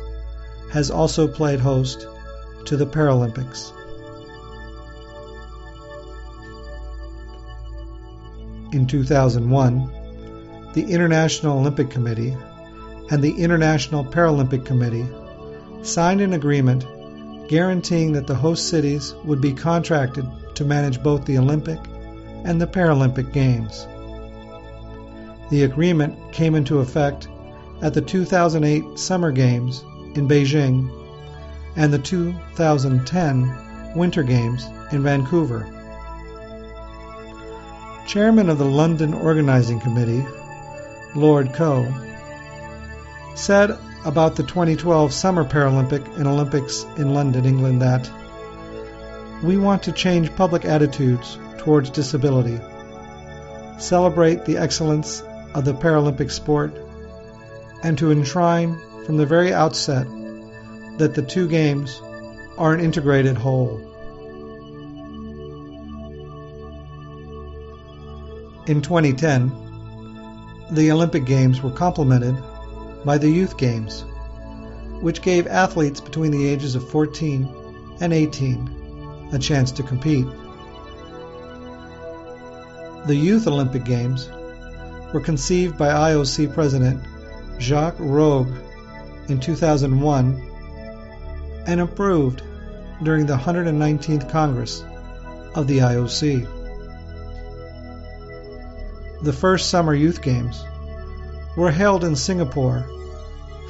has 0.73 0.91
also 0.91 1.29
played 1.29 1.61
host 1.61 2.07
to 2.65 2.77
the 2.77 2.87
Paralympics. 2.87 3.73
In 8.73 8.87
2001, 8.87 10.73
the 10.75 10.83
International 10.83 11.59
Olympic 11.59 11.91
Committee 11.91 12.37
and 13.11 13.23
the 13.23 13.41
International 13.41 14.05
Paralympic 14.05 14.65
Committee 14.65 15.07
signed 15.83 16.21
an 16.21 16.33
agreement 16.33 16.85
guaranteeing 17.51 18.13
that 18.13 18.29
the 18.29 18.35
host 18.35 18.69
cities 18.69 19.13
would 19.25 19.41
be 19.41 19.53
contracted 19.53 20.25
to 20.55 20.65
manage 20.65 21.03
both 21.03 21.25
the 21.25 21.37
Olympic 21.37 21.81
and 22.45 22.61
the 22.61 22.67
Paralympic 22.67 23.33
Games. 23.33 23.89
The 25.51 25.65
agreement 25.65 26.33
came 26.33 26.55
into 26.55 26.79
effect 26.79 27.27
at 27.83 27.93
the 27.93 28.03
2008 28.03 28.97
Summer 28.97 29.33
Games 29.33 29.81
in 30.15 30.29
Beijing 30.29 30.89
and 31.75 31.93
the 31.93 31.99
2010 31.99 33.97
Winter 33.97 34.23
Games 34.23 34.65
in 34.93 35.03
Vancouver. 35.03 35.67
Chairman 38.07 38.49
of 38.49 38.59
the 38.59 38.65
London 38.65 39.13
Organizing 39.13 39.81
Committee, 39.81 40.25
Lord 41.17 41.53
Coe, 41.53 41.93
said 43.35 43.77
about 44.05 44.37
the 44.37 44.43
2012 44.43 45.13
Summer 45.13 45.45
Paralympic 45.45 46.07
and 46.17 46.27
Olympics 46.27 46.85
in 46.97 47.15
London, 47.15 47.45
England, 47.45 47.83
that 47.83 48.11
we 49.43 49.57
want 49.57 49.83
to 49.85 49.93
change 49.93 50.35
public 50.37 50.65
attitudes 50.65 51.39
towards 51.59 51.91
disability, 51.91 52.59
celebrate 53.79 54.45
the 54.45 54.57
excellence 54.57 55.23
of 55.55 55.65
the 55.65 55.75
Paralympic 55.75 56.31
sport, 56.31 56.75
and 57.83 57.97
to 57.99 58.11
enshrine 58.11 58.79
from 59.05 59.17
the 59.17 59.27
very 59.27 59.53
outset 59.53 60.07
that 60.99 61.15
the 61.15 61.23
two 61.23 61.49
games 61.49 62.01
are 62.59 62.75
an 62.75 62.81
integrated 62.81 63.37
whole. 63.37 63.81
In 68.67 68.83
2010, 68.83 69.51
the 70.71 70.93
Olympic 70.93 71.25
Games 71.25 71.63
were 71.63 71.71
complemented 71.71 72.37
by 73.05 73.19
the 73.19 73.31
Youth 73.31 73.57
Games, 73.57 74.05
which 75.01 75.23
gave 75.23 75.47
athletes 75.47 76.01
between 76.01 76.31
the 76.31 76.47
ages 76.47 76.75
of 76.75 76.89
14 76.91 77.49
and 78.01 78.13
18 78.13 79.29
a 79.33 79.39
chance 79.39 79.71
to 79.73 79.83
compete. 79.83 80.27
The 83.07 83.17
Youth 83.17 83.47
Olympic 83.47 83.85
Games 83.85 84.29
were 85.15 85.21
conceived 85.21 85.79
by 85.79 85.89
IOC 85.89 86.53
President 86.53 87.03
Jacques 87.59 87.99
Rogge 87.99 88.53
in 89.29 89.41
2001 89.41 90.49
and 91.67 91.81
approved 91.81 92.43
during 93.03 93.27
the 93.27 93.37
119th 93.37 94.29
Congress 94.29 94.85
of 95.55 95.67
the 95.67 95.79
IOC. 95.79 96.47
The 99.23 99.33
first 99.33 99.71
Summer 99.71 99.95
Youth 99.95 100.23
Games 100.23 100.65
were 101.57 101.71
held 101.71 102.05
in 102.05 102.15
Singapore 102.17 102.89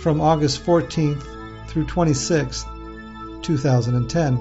from 0.01 0.21
August 0.21 0.65
14th 0.65 1.25
through 1.69 1.87
26th, 1.87 2.65
2010, 3.43 4.37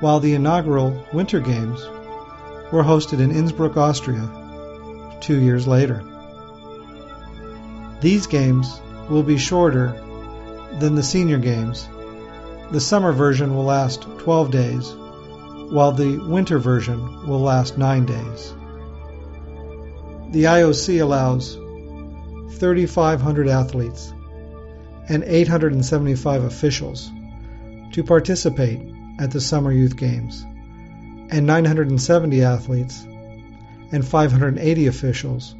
while 0.00 0.20
the 0.20 0.34
inaugural 0.34 1.04
Winter 1.12 1.40
Games 1.40 1.84
were 2.72 2.84
hosted 2.84 3.20
in 3.20 3.30
Innsbruck, 3.30 3.76
Austria, 3.76 4.28
two 5.20 5.40
years 5.40 5.66
later. 5.66 6.04
These 8.00 8.26
games 8.26 8.80
will 9.08 9.22
be 9.22 9.38
shorter 9.38 9.94
than 10.78 10.94
the 10.94 11.02
Senior 11.02 11.38
Games. 11.38 11.88
The 12.70 12.80
summer 12.80 13.12
version 13.12 13.56
will 13.56 13.64
last 13.64 14.02
12 14.18 14.50
days, 14.50 14.92
while 15.70 15.92
the 15.92 16.18
winter 16.18 16.58
version 16.58 17.26
will 17.26 17.40
last 17.40 17.78
9 17.78 18.06
days. 18.06 18.54
The 20.30 20.44
IOC 20.44 21.00
allows 21.02 21.58
3,500 22.50 23.48
athletes 23.48 24.12
and 25.08 25.24
875 25.24 26.44
officials 26.44 27.10
to 27.92 28.04
participate 28.04 28.80
at 29.18 29.30
the 29.30 29.40
Summer 29.40 29.72
Youth 29.72 29.96
Games, 29.96 30.44
and 31.30 31.46
970 31.46 32.42
athletes 32.42 33.02
and 33.90 34.06
580 34.06 34.86
officials 34.86 35.54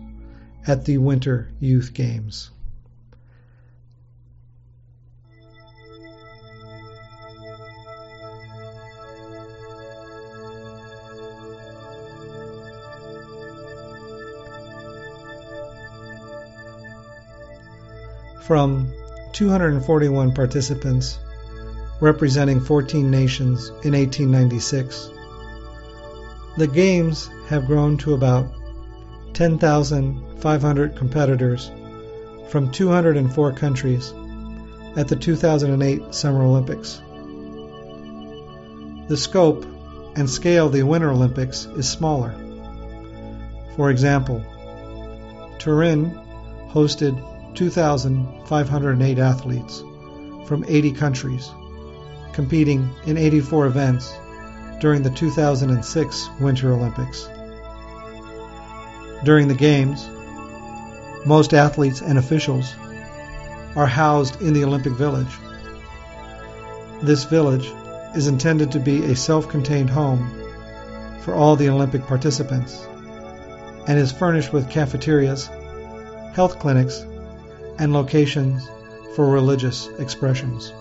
at 0.66 0.84
the 0.84 0.98
Winter 0.98 1.50
Youth 1.60 1.94
Games. 1.94 2.50
From 18.48 18.90
241 19.34 20.32
participants, 20.32 21.18
representing 22.00 22.60
14 22.62 23.10
nations 23.10 23.68
in 23.84 23.92
1896, 23.92 25.10
the 26.56 26.66
Games 26.66 27.28
have 27.48 27.66
grown 27.66 27.98
to 27.98 28.14
about 28.14 28.50
10,500 29.34 30.96
competitors 30.96 31.70
from 32.48 32.70
204 32.70 33.52
countries 33.52 34.14
at 34.96 35.08
the 35.08 35.16
2008 35.16 36.14
Summer 36.14 36.42
Olympics. 36.42 37.02
The 39.08 39.16
scope 39.18 39.66
and 40.16 40.30
scale 40.30 40.68
of 40.68 40.72
the 40.72 40.84
Winter 40.84 41.10
Olympics 41.10 41.66
is 41.76 41.86
smaller. 41.86 42.34
For 43.76 43.90
example, 43.90 44.42
Turin 45.58 46.18
hosted 46.70 47.22
2,508 47.58 49.18
athletes 49.18 49.82
from 50.46 50.64
80 50.68 50.92
countries, 50.92 51.50
competing 52.32 52.88
in 53.04 53.16
84 53.16 53.66
events 53.66 54.14
during 54.80 55.02
the 55.02 55.10
2006 55.10 56.28
Winter 56.40 56.72
Olympics. 56.72 57.28
During 59.24 59.48
the 59.48 59.56
Games, 59.56 60.08
most 61.26 61.52
athletes 61.52 62.00
and 62.00 62.16
officials 62.16 62.76
are 63.74 63.88
housed 63.88 64.40
in 64.40 64.52
the 64.52 64.62
Olympic 64.62 64.92
Village. 64.92 65.36
This 67.02 67.24
village 67.24 67.68
is 68.14 68.28
intended 68.28 68.70
to 68.70 68.78
be 68.78 69.06
a 69.06 69.16
self 69.16 69.48
contained 69.48 69.90
home 69.90 70.30
for 71.22 71.34
all 71.34 71.56
the 71.56 71.70
Olympic 71.70 72.06
participants 72.06 72.86
and 73.88 73.98
is 73.98 74.12
furnished 74.12 74.52
with 74.52 74.70
cafeterias, 74.70 75.50
health 76.34 76.60
clinics, 76.60 77.04
and 77.78 77.92
locations 77.92 78.68
for 79.14 79.30
religious 79.30 79.88
expressions. 79.98 80.72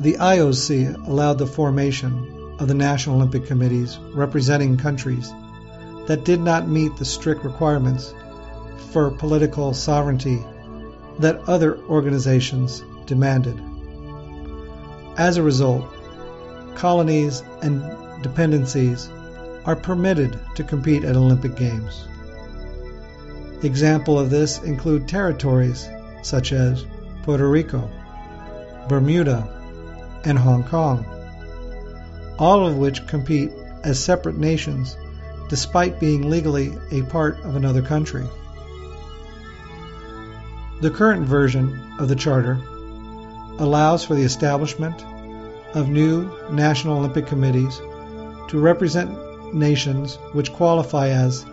The 0.00 0.14
IOC 0.14 1.08
allowed 1.08 1.38
the 1.38 1.46
formation 1.46 2.56
of 2.58 2.68
the 2.68 2.74
National 2.74 3.16
Olympic 3.16 3.46
Committees 3.46 3.98
representing 4.14 4.76
countries 4.76 5.32
that 6.06 6.24
did 6.24 6.40
not 6.40 6.68
meet 6.68 6.96
the 6.96 7.04
strict 7.04 7.44
requirements 7.44 8.14
for 8.92 9.10
political 9.10 9.74
sovereignty 9.74 10.44
that 11.18 11.48
other 11.48 11.78
organizations 11.84 12.84
demanded. 13.06 13.60
As 15.16 15.36
a 15.38 15.42
result, 15.42 15.84
colonies 16.74 17.42
and 17.62 17.82
dependencies 18.22 19.08
are 19.66 19.76
permitted 19.76 20.38
to 20.54 20.64
compete 20.64 21.04
at 21.04 21.16
Olympic 21.16 21.56
Games. 21.56 22.06
Example 23.62 24.18
of 24.18 24.30
this 24.30 24.62
include 24.62 25.08
territories 25.08 25.88
such 26.22 26.52
as 26.52 26.86
Puerto 27.22 27.48
Rico, 27.48 27.90
Bermuda, 28.88 29.52
and 30.24 30.38
Hong 30.38 30.62
Kong, 30.64 31.04
all 32.38 32.66
of 32.66 32.76
which 32.76 33.06
compete 33.06 33.50
as 33.82 34.02
separate 34.02 34.38
nations 34.38 34.96
despite 35.48 36.00
being 36.00 36.28
legally 36.28 36.72
a 36.90 37.02
part 37.02 37.38
of 37.40 37.56
another 37.56 37.82
country. 37.82 38.24
The 40.80 40.90
current 40.90 41.26
version 41.26 41.80
of 41.98 42.08
the 42.08 42.16
Charter 42.16 42.60
allows 43.58 44.04
for 44.04 44.14
the 44.14 44.22
establishment 44.22 45.04
of 45.74 45.88
new 45.88 46.30
National 46.50 46.98
Olympic 46.98 47.26
Committees 47.26 47.78
to 48.48 48.58
represent 48.58 49.10
nations 49.52 50.16
which 50.32 50.52
qualify 50.52 51.08
as 51.08 51.44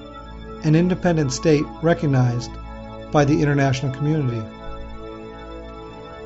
an 0.64 0.76
independent 0.76 1.34
state 1.34 1.66
recognized 1.82 2.52
by 3.12 3.26
the 3.26 3.42
international 3.42 3.94
community. 3.94 4.42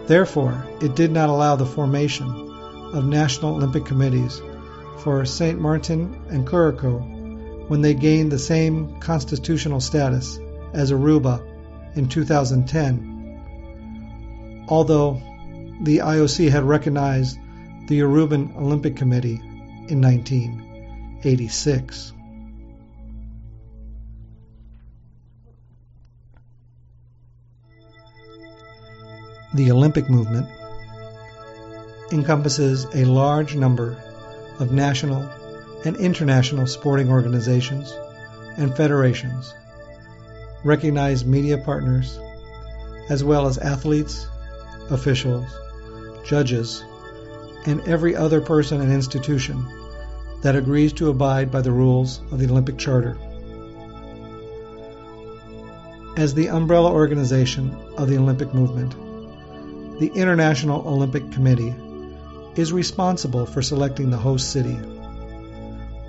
Therefore, 0.06 0.66
it 0.82 0.96
did 0.96 1.12
not 1.12 1.30
allow 1.30 1.56
the 1.56 1.66
formation 1.66 2.28
of 2.94 3.06
National 3.06 3.56
Olympic 3.56 3.86
Committees 3.86 4.42
for 5.00 5.26
St. 5.26 5.60
Martin 5.60 6.16
and 6.30 6.48
Curacao 6.48 7.00
when 7.68 7.82
they 7.82 7.94
gained 7.94 8.32
the 8.32 8.40
same 8.40 8.98
constitutional 9.02 9.82
status 9.82 10.40
as 10.74 10.92
Aruba 10.92 11.44
in 11.98 12.08
2010, 12.08 14.66
although 14.70 15.22
the 15.82 15.98
IOC 15.98 16.50
had 16.50 16.64
recognized 16.64 17.38
the 17.88 18.00
Aruban 18.00 18.56
Olympic 18.56 18.96
Committee 18.96 19.42
in 19.90 20.00
1986. 21.24 22.14
The 29.56 29.72
Olympic 29.72 30.10
movement 30.10 30.48
encompasses 32.12 32.86
a 32.94 33.06
large 33.06 33.56
number 33.56 33.98
of 34.60 34.72
national 34.72 35.24
and 35.84 35.96
international 35.96 36.68
sporting 36.68 37.10
organizations 37.10 37.92
and 38.58 38.76
federations, 38.76 39.56
recognized 40.64 41.26
media 41.26 41.58
partners, 41.58 42.20
as 43.10 43.24
well 43.24 43.48
as 43.48 43.58
athletes, 43.58 44.28
officials, 44.92 45.48
judges, 46.24 46.84
and 47.66 47.82
every 47.88 48.16
other 48.16 48.42
person 48.42 48.82
and 48.82 48.94
institution 48.94 49.66
that 50.42 50.56
agrees 50.56 50.94
to 50.94 51.10
abide 51.10 51.52
by 51.52 51.62
the 51.62 51.72
rules 51.72 52.22
of 52.32 52.40
the 52.40 52.50
Olympic 52.50 52.78
Charter. 52.78 53.18
As 56.16 56.34
the 56.34 56.50
umbrella 56.50 56.92
organization 56.92 57.76
of 57.98 58.08
the 58.10 58.18
Olympic 58.18 58.54
movement, 58.54 58.96
the 60.00 60.12
International 60.16 60.88
Olympic 60.88 61.32
Committee 61.32 61.76
is 62.56 62.74
responsible 62.74 63.46
for 63.46 63.62
selecting 63.62 64.10
the 64.10 64.18
host 64.18 64.52
city, 64.52 64.78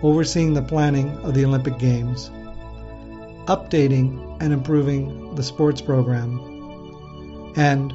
overseeing 0.02 0.54
the 0.54 0.62
planning 0.62 1.10
of 1.18 1.34
the 1.34 1.44
Olympic 1.44 1.78
Games, 1.78 2.30
updating 3.46 4.36
and 4.40 4.52
improving 4.52 5.34
the 5.34 5.42
sports 5.42 5.80
program, 5.80 6.38
and 7.56 7.92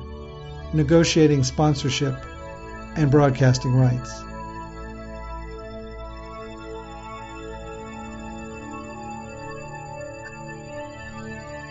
negotiating 0.74 1.44
sponsorship 1.44 2.16
and 2.96 3.10
broadcasting 3.10 3.74
rights. 3.74 4.24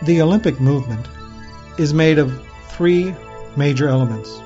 The 0.02 0.20
Olympic 0.20 0.60
movement 0.60 1.06
is 1.78 1.94
made 1.94 2.18
of 2.18 2.32
three 2.70 3.14
major 3.56 3.86
elements. 3.86 4.36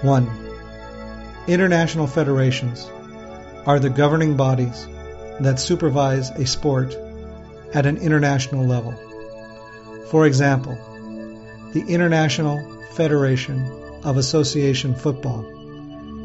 One, 0.00 0.30
international 1.46 2.06
federations 2.06 2.90
are 3.66 3.78
the 3.78 3.90
governing 3.90 4.38
bodies 4.38 4.88
that 5.40 5.60
supervise 5.60 6.30
a 6.30 6.46
sport 6.46 6.96
at 7.74 7.84
an 7.84 7.98
international 7.98 8.64
level. 8.64 8.94
For 10.10 10.26
example, 10.26 10.78
the 11.74 11.84
International 11.86 12.62
Federation 12.92 13.60
of 14.04 14.16
Association 14.16 14.94
Football, 14.94 15.44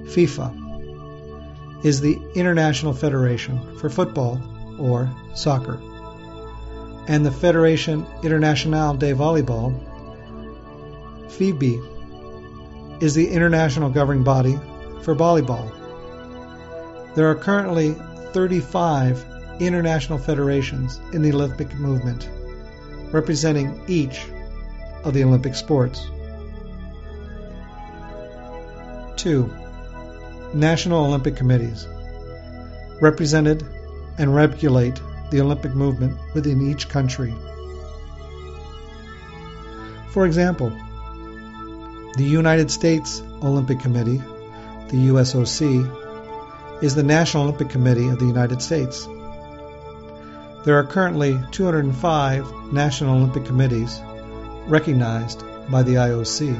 FIFA, 0.05 0.53
is 1.83 1.99
the 1.99 2.17
International 2.33 2.93
Federation 2.93 3.77
for 3.77 3.89
Football 3.89 4.41
or 4.79 5.13
Soccer, 5.35 5.81
and 7.09 7.25
the 7.25 7.31
Fédération 7.31 8.05
Internationale 8.21 8.93
de 8.93 9.13
Volleyball, 9.13 9.73
FIVB, 11.27 13.01
is 13.01 13.15
the 13.15 13.27
international 13.27 13.89
governing 13.89 14.23
body 14.23 14.55
for 15.01 15.15
volleyball. 15.15 15.71
There 17.15 17.27
are 17.27 17.33
currently 17.33 17.93
35 18.33 19.25
international 19.59 20.19
federations 20.19 21.01
in 21.11 21.23
the 21.23 21.33
Olympic 21.33 21.73
movement, 21.73 22.29
representing 23.11 23.83
each 23.87 24.27
of 25.03 25.15
the 25.15 25.23
Olympic 25.23 25.55
sports. 25.55 26.05
2. 29.15 29.51
National 30.53 31.05
Olympic 31.05 31.35
Committees 31.35 31.87
represented 33.01 33.65
and 34.19 34.35
regulate 34.35 35.01
the 35.31 35.41
Olympic 35.41 35.73
movement 35.73 36.17
within 36.33 36.69
each 36.69 36.89
country. 36.89 37.33
For 40.09 40.25
example, 40.25 40.69
the 42.17 42.23
United 42.23 42.71
States 42.71 43.21
Olympic 43.43 43.79
Committee, 43.79 44.21
the 44.89 45.09
USOC, 45.09 46.83
is 46.83 46.95
the 46.95 47.03
National 47.03 47.43
Olympic 47.43 47.69
Committee 47.69 48.07
of 48.07 48.19
the 48.19 48.25
United 48.25 48.61
States. 48.61 49.05
There 50.65 50.77
are 50.77 50.83
currently 50.83 51.39
205 51.51 52.73
National 52.73 53.15
Olympic 53.15 53.45
Committees 53.45 54.01
recognized 54.67 55.43
by 55.69 55.83
the 55.83 55.95
IOC. 55.95 56.59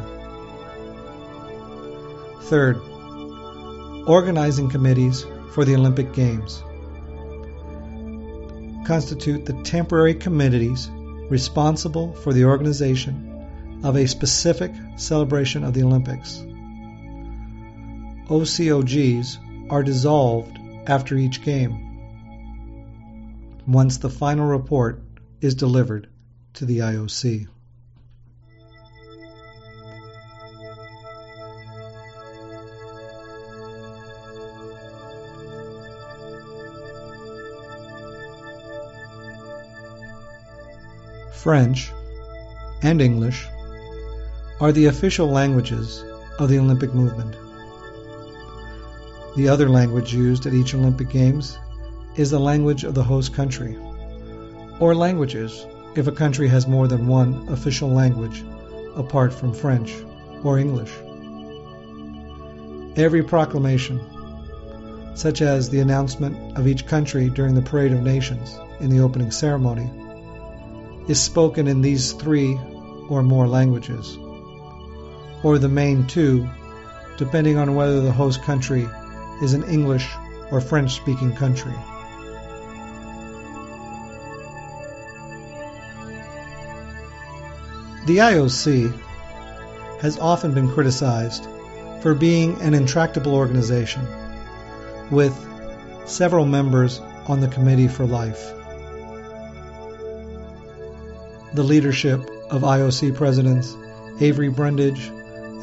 Third, 2.43 2.77
organizing 4.07 4.69
committees 4.69 5.25
for 5.51 5.65
the 5.65 5.75
Olympic 5.75 6.13
Games 6.13 6.63
constitute 8.89 9.45
the 9.45 9.53
temporary 9.61 10.15
committees 10.15 10.89
responsible 11.29 12.11
for 12.11 12.33
the 12.33 12.43
organization 12.43 13.79
of 13.83 13.95
a 13.95 14.07
specific 14.07 14.71
celebration 14.95 15.63
of 15.63 15.75
the 15.75 15.83
Olympics. 15.83 16.43
OCOGs 18.29 19.37
are 19.69 19.83
dissolved 19.83 20.57
after 20.87 21.15
each 21.15 21.43
game 21.43 21.85
once 23.67 23.97
the 23.97 24.09
final 24.09 24.47
report 24.47 25.03
is 25.39 25.53
delivered 25.53 26.09
to 26.55 26.65
the 26.65 26.79
IOC. 26.79 27.47
French, 41.31 41.91
and 42.81 43.01
English 43.01 43.47
are 44.59 44.71
the 44.71 44.87
official 44.87 45.27
languages 45.27 46.03
of 46.37 46.49
the 46.49 46.59
Olympic 46.59 46.93
movement. 46.93 47.35
The 49.35 49.47
other 49.47 49.69
language 49.69 50.13
used 50.13 50.45
at 50.45 50.53
each 50.53 50.73
Olympic 50.73 51.09
Games 51.09 51.57
is 52.15 52.31
the 52.31 52.39
language 52.39 52.83
of 52.83 52.93
the 52.93 53.03
host 53.03 53.33
country, 53.33 53.77
or 54.79 54.95
languages 54.95 55.65
if 55.95 56.07
a 56.07 56.11
country 56.11 56.47
has 56.47 56.67
more 56.67 56.87
than 56.87 57.07
one 57.07 57.47
official 57.49 57.89
language 57.89 58.43
apart 58.95 59.33
from 59.33 59.53
French 59.53 59.95
or 60.43 60.57
English. 60.57 60.91
Every 62.95 63.23
proclamation, 63.23 63.99
such 65.15 65.41
as 65.41 65.69
the 65.69 65.79
announcement 65.79 66.57
of 66.57 66.67
each 66.67 66.85
country 66.85 67.29
during 67.29 67.55
the 67.55 67.61
Parade 67.61 67.93
of 67.93 68.01
Nations 68.01 68.57
in 68.79 68.89
the 68.89 68.99
opening 68.99 69.31
ceremony, 69.31 69.89
is 71.09 71.19
spoken 71.19 71.67
in 71.67 71.81
these 71.81 72.13
three 72.13 72.57
or 73.09 73.23
more 73.23 73.47
languages, 73.47 74.17
or 75.43 75.57
the 75.57 75.67
main 75.67 76.05
two, 76.05 76.47
depending 77.17 77.57
on 77.57 77.73
whether 77.73 77.99
the 77.99 78.11
host 78.11 78.43
country 78.43 78.87
is 79.41 79.53
an 79.53 79.63
English 79.63 80.07
or 80.51 80.61
French 80.61 80.93
speaking 80.93 81.35
country. 81.35 81.73
The 88.05 88.17
IOC 88.17 88.95
has 90.01 90.19
often 90.19 90.53
been 90.53 90.69
criticized 90.69 91.47
for 92.01 92.13
being 92.13 92.61
an 92.61 92.75
intractable 92.75 93.33
organization 93.33 94.07
with 95.09 95.35
several 96.05 96.45
members 96.45 96.99
on 97.27 97.39
the 97.39 97.47
committee 97.47 97.87
for 97.87 98.05
life. 98.05 98.53
The 101.53 101.63
leadership 101.63 102.21
of 102.51 102.61
IOC 102.61 103.15
presidents 103.15 103.75
Avery 104.19 104.49
Brundage 104.49 105.07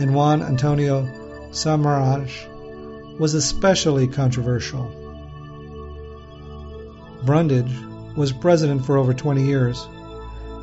and 0.01 0.14
Juan 0.14 0.43
Antonio 0.43 1.05
Samaranch 1.51 3.18
was 3.20 3.34
especially 3.34 4.09
controversial. 4.09 4.91
Brundage 7.24 7.72
was 8.16 8.32
president 8.32 8.84
for 8.84 8.97
over 8.97 9.14
20 9.14 9.45
years, 9.45 9.87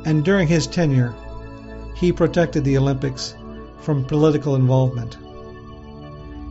and 0.04 0.22
during 0.24 0.46
his 0.46 0.66
tenure, 0.66 1.14
he 1.96 2.12
protected 2.12 2.64
the 2.64 2.76
Olympics 2.76 3.34
from 3.80 4.04
political 4.04 4.56
involvement. 4.56 5.16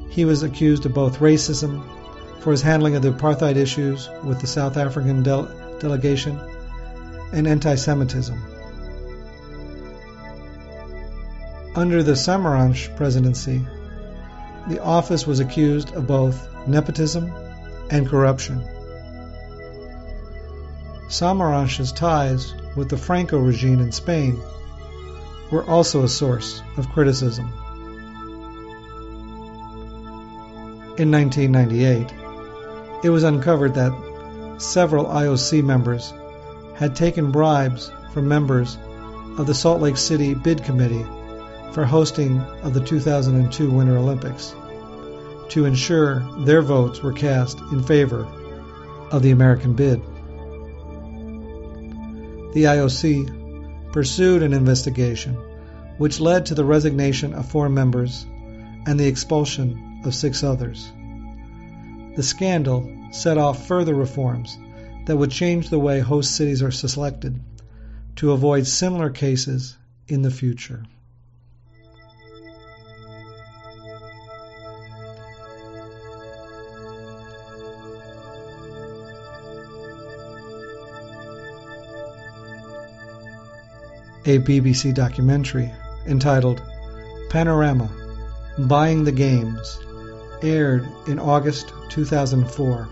He 0.10 0.26
was 0.26 0.42
accused 0.42 0.88
of 0.88 0.96
both 0.96 1.20
racism 1.20 1.84
for 2.42 2.52
his 2.52 2.64
handling 2.64 2.96
of 2.96 3.04
the 3.04 3.12
apartheid 3.12 3.56
issues 3.56 4.10
with 4.24 4.42
the 4.42 4.48
South 4.48 4.78
African 4.78 5.22
de- 5.22 5.78
delegation 5.80 6.40
and 7.34 7.48
anti 7.48 7.76
Semitism. 7.76 8.53
Under 11.76 12.04
the 12.04 12.12
Samaranch 12.12 12.96
presidency, 12.96 13.66
the 14.68 14.80
office 14.80 15.26
was 15.26 15.40
accused 15.40 15.92
of 15.96 16.06
both 16.06 16.48
nepotism 16.68 17.34
and 17.90 18.08
corruption. 18.08 18.64
Samaranch's 21.10 21.92
ties 21.92 22.54
with 22.76 22.90
the 22.90 22.98
Franco 22.98 23.40
regime 23.40 23.80
in 23.80 23.92
Spain 23.92 24.40
were 25.52 25.66
also 25.66 26.04
a 26.04 26.08
source 26.08 26.62
of 26.78 26.90
criticism. 26.90 27.52
In 31.00 31.10
1998, 31.10 32.14
it 33.04 33.10
was 33.10 33.24
uncovered 33.24 33.74
that 33.74 34.62
several 34.62 35.06
IOC 35.06 35.64
members 35.64 36.14
had 36.76 36.96
taken 36.96 37.32
bribes 37.32 37.92
from 38.14 38.28
members 38.28 38.78
of 39.40 39.48
the 39.48 39.56
Salt 39.56 39.82
Lake 39.82 39.98
City 39.98 40.36
Bid 40.36 40.64
Committee 40.64 41.06
for 41.74 41.86
hosting 41.86 42.40
of 42.62 42.74
the 42.74 42.84
2002 42.84 43.72
Winter 43.72 43.98
Olympics 43.98 44.54
to 45.50 45.66
ensure 45.66 46.20
their 46.46 46.62
votes 46.62 47.02
were 47.02 47.14
cast 47.14 47.60
in 47.72 47.84
favor 47.84 48.28
of 49.12 49.22
the 49.24 49.32
American 49.32 49.74
bid. 49.74 50.02
The 52.54 52.66
IOC 52.66 53.92
pursued 53.92 54.44
an 54.44 54.54
investigation 54.54 55.36
which 55.98 56.20
led 56.20 56.48
to 56.48 56.56
the 56.56 56.66
resignation 56.66 57.34
of 57.34 57.50
four 57.50 57.70
members 57.70 58.26
and 58.86 59.00
the 59.00 59.08
expulsion 59.08 60.02
of 60.06 60.14
six 60.14 60.44
others. 60.44 60.92
The 62.16 62.24
scandal 62.24 62.88
set 63.12 63.38
off 63.38 63.68
further 63.68 63.96
reforms 63.96 64.58
that 65.06 65.18
would 65.18 65.32
change 65.32 65.70
the 65.70 65.80
way 65.80 66.00
host 66.00 66.36
cities 66.36 66.62
are 66.62 66.72
selected 66.72 67.40
to 68.18 68.32
avoid 68.32 68.68
similar 68.68 69.10
cases 69.10 69.76
in 70.08 70.22
the 70.22 70.32
future. 70.32 70.84
A 84.26 84.40
BBC 84.40 84.94
documentary 84.94 85.72
entitled 86.06 86.62
Panorama 87.30 87.90
Buying 88.58 89.04
the 89.04 89.12
Games, 89.12 89.80
aired 90.42 90.88
in 91.08 91.20
August 91.20 91.74
2004, 91.90 92.88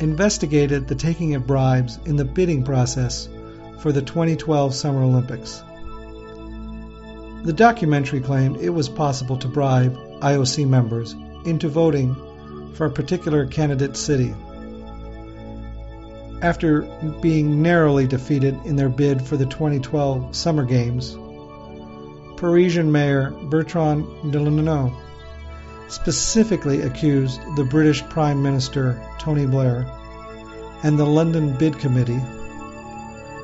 investigated 0.00 0.86
the 0.86 0.94
taking 0.94 1.34
of 1.34 1.46
bribes 1.46 1.98
in 2.04 2.16
the 2.16 2.24
bidding 2.24 2.64
process 2.64 3.28
for 3.78 3.92
the 3.92 4.02
2012 4.02 4.74
Summer 4.74 5.02
Olympics. 5.02 5.62
The 7.44 7.54
documentary 7.54 8.20
claimed 8.20 8.58
it 8.58 8.70
was 8.70 8.88
possible 8.88 9.38
to 9.38 9.48
bribe 9.48 9.96
IOC 10.20 10.68
members 10.68 11.14
into 11.46 11.68
voting 11.68 12.14
for 12.74 12.86
a 12.86 12.90
particular 12.90 13.46
candidate 13.46 13.96
city 13.96 14.34
after 16.42 16.82
being 17.20 17.62
narrowly 17.62 18.06
defeated 18.06 18.58
in 18.64 18.76
their 18.76 18.88
bid 18.88 19.22
for 19.22 19.36
the 19.36 19.46
2012 19.46 20.34
Summer 20.34 20.64
Games, 20.64 21.16
Parisian 22.36 22.90
Mayor 22.90 23.30
Bertrand 23.30 24.04
Delanoë 24.32 24.94
specifically 25.88 26.82
accused 26.82 27.40
the 27.56 27.64
British 27.64 28.02
Prime 28.08 28.42
Minister 28.42 29.00
Tony 29.18 29.46
Blair 29.46 29.86
and 30.82 30.98
the 30.98 31.06
London 31.06 31.56
Bid 31.56 31.78
Committee, 31.78 32.20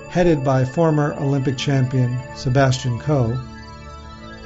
headed 0.09 0.45
by 0.45 0.65
former 0.65 1.15
Olympic 1.15 1.57
champion 1.57 2.19
Sebastian 2.37 2.99
Coe, 2.99 3.39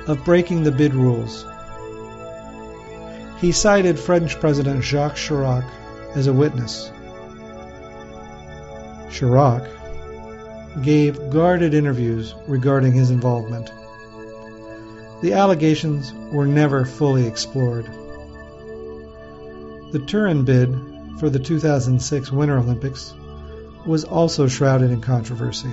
of 0.07 0.25
breaking 0.25 0.63
the 0.63 0.71
bid 0.71 0.95
rules. 0.95 1.47
He 3.41 3.53
cited 3.53 3.99
French 3.99 4.39
President 4.39 4.85
Jacques 4.85 5.17
Chirac 5.17 5.65
as 6.15 6.27
a 6.27 6.33
witness. 6.33 6.91
Chirac, 9.15 9.65
gave 10.83 11.31
guarded 11.31 11.73
interviews 11.73 12.35
regarding 12.49 12.93
his 12.93 13.11
involvement. 13.11 13.71
The 15.23 15.35
allegations 15.35 16.13
were 16.33 16.47
never 16.47 16.85
fully 16.85 17.27
explored. 17.27 17.87
The 19.93 20.03
Turin 20.05 20.45
bid 20.45 20.77
for 21.21 21.31
the 21.31 21.39
2006 21.39 22.33
Winter 22.33 22.59
Olympics 22.59 23.15
was 23.87 24.03
also 24.05 24.49
shrouded 24.49 24.91
in 24.91 25.01
controversy. 25.01 25.71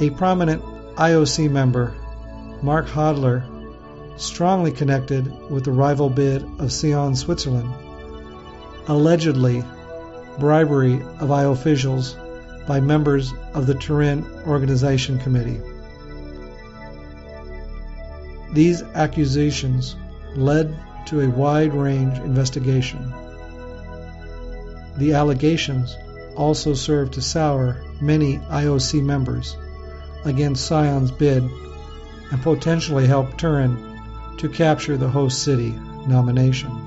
A 0.00 0.10
prominent 0.10 0.62
IOC 0.96 1.50
member, 1.50 1.94
Marc 2.62 2.88
Hodler, 2.88 3.42
strongly 4.20 4.70
connected 4.70 5.50
with 5.50 5.64
the 5.64 5.72
rival 5.72 6.10
bid 6.10 6.42
of 6.58 6.70
Sion, 6.70 7.16
Switzerland, 7.16 7.72
allegedly 8.86 9.64
bribery 10.38 11.02
of 11.18 11.30
IO 11.30 11.52
officials 11.52 12.16
by 12.66 12.80
members 12.80 13.32
of 13.54 13.66
the 13.66 13.74
Turin 13.74 14.24
Organization 14.46 15.18
Committee. 15.18 15.60
These 18.52 18.82
accusations 18.94 19.96
led 20.34 20.78
to 21.06 21.20
a 21.20 21.28
wide 21.28 21.74
range 21.74 22.18
investigation. 22.18 23.12
The 24.96 25.14
allegations 25.14 25.96
also 26.36 26.74
served 26.74 27.14
to 27.14 27.22
sour 27.22 27.82
many 28.00 28.38
IOC 28.38 29.02
members 29.02 29.56
against 30.24 30.66
Sion's 30.66 31.10
bid 31.10 31.42
and 32.30 32.42
potentially 32.42 33.06
help 33.06 33.36
Turin 33.36 33.76
to 34.38 34.48
capture 34.48 34.96
the 34.96 35.08
host 35.08 35.42
city 35.42 35.72
nomination. 36.06 36.79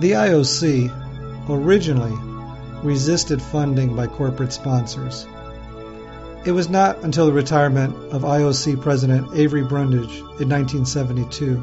The 0.00 0.12
IOC 0.12 0.90
originally 1.50 2.16
resisted 2.82 3.42
funding 3.42 3.94
by 3.94 4.06
corporate 4.06 4.50
sponsors. 4.50 5.26
It 6.46 6.52
was 6.52 6.70
not 6.70 7.02
until 7.02 7.26
the 7.26 7.34
retirement 7.34 7.94
of 8.10 8.22
IOC 8.22 8.80
President 8.80 9.28
Avery 9.36 9.62
Brundage 9.62 10.16
in 10.40 10.48
1972 10.48 11.62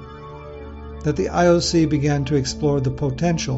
that 1.04 1.16
the 1.16 1.30
IOC 1.30 1.90
began 1.90 2.26
to 2.26 2.36
explore 2.36 2.80
the 2.80 2.92
potential 2.92 3.58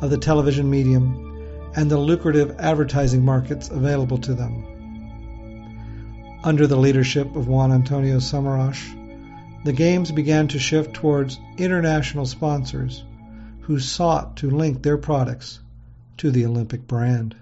of 0.00 0.08
the 0.08 0.16
television 0.16 0.70
medium 0.70 1.70
and 1.76 1.90
the 1.90 1.98
lucrative 1.98 2.56
advertising 2.58 3.22
markets 3.22 3.68
available 3.68 4.16
to 4.16 4.32
them. 4.32 4.64
Under 6.42 6.66
the 6.66 6.78
leadership 6.78 7.36
of 7.36 7.48
Juan 7.48 7.70
Antonio 7.70 8.16
Samaranch, 8.16 8.82
the 9.66 9.74
Games 9.74 10.10
began 10.10 10.48
to 10.48 10.58
shift 10.58 10.94
towards 10.94 11.38
international 11.58 12.24
sponsors 12.24 13.04
who 13.70 13.78
sought 13.78 14.36
to 14.38 14.50
link 14.50 14.82
their 14.82 14.98
products 14.98 15.60
to 16.16 16.32
the 16.32 16.44
Olympic 16.44 16.88
brand. 16.88 17.36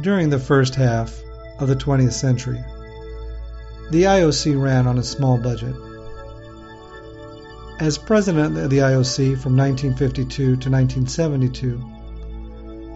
During 0.00 0.30
the 0.30 0.38
first 0.38 0.76
half 0.76 1.20
of 1.58 1.66
the 1.66 1.74
20th 1.74 2.12
century, 2.12 2.64
the 3.90 4.04
IOC 4.04 4.62
ran 4.62 4.86
on 4.86 4.98
a 4.98 5.02
small 5.02 5.36
budget. 5.36 5.74
As 7.80 7.98
president 7.98 8.56
of 8.56 8.70
the 8.70 8.78
IOC 8.78 9.36
from 9.40 9.56
1952 9.56 10.36
to 10.36 10.70
1972, 10.70 11.91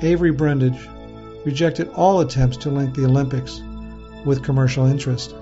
Avery 0.02 0.30
Brundage 0.30 0.88
rejected 1.44 1.88
all 1.94 2.20
attempts 2.20 2.58
to 2.58 2.70
link 2.70 2.94
the 2.94 3.06
Olympics 3.06 3.62
with 4.24 4.44
commercial 4.44 4.84
interest. 4.86 5.34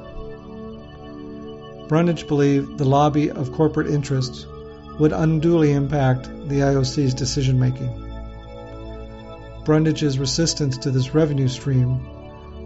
Brundage 1.88 2.28
believed 2.28 2.78
the 2.78 2.84
lobby 2.84 3.30
of 3.30 3.52
corporate 3.52 3.88
interests 3.88 4.46
would 5.00 5.12
unduly 5.12 5.72
impact 5.72 6.24
the 6.48 6.60
IOC's 6.60 7.14
decision 7.14 7.58
making. 7.58 7.90
Brundage's 9.64 10.18
resistance 10.18 10.78
to 10.78 10.90
this 10.90 11.14
revenue 11.14 11.48
stream 11.48 12.00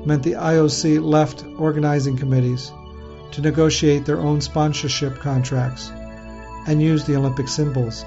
meant 0.04 0.22
the 0.22 0.32
IOC 0.32 1.02
left 1.02 1.44
organizing 1.58 2.16
committees 2.16 2.70
to 3.30 3.40
negotiate 3.40 4.04
their 4.04 4.20
own 4.20 4.40
sponsorship 4.40 5.18
contracts 5.18 5.90
and 6.66 6.82
use 6.82 7.04
the 7.04 7.16
Olympic 7.16 7.48
symbols. 7.48 8.04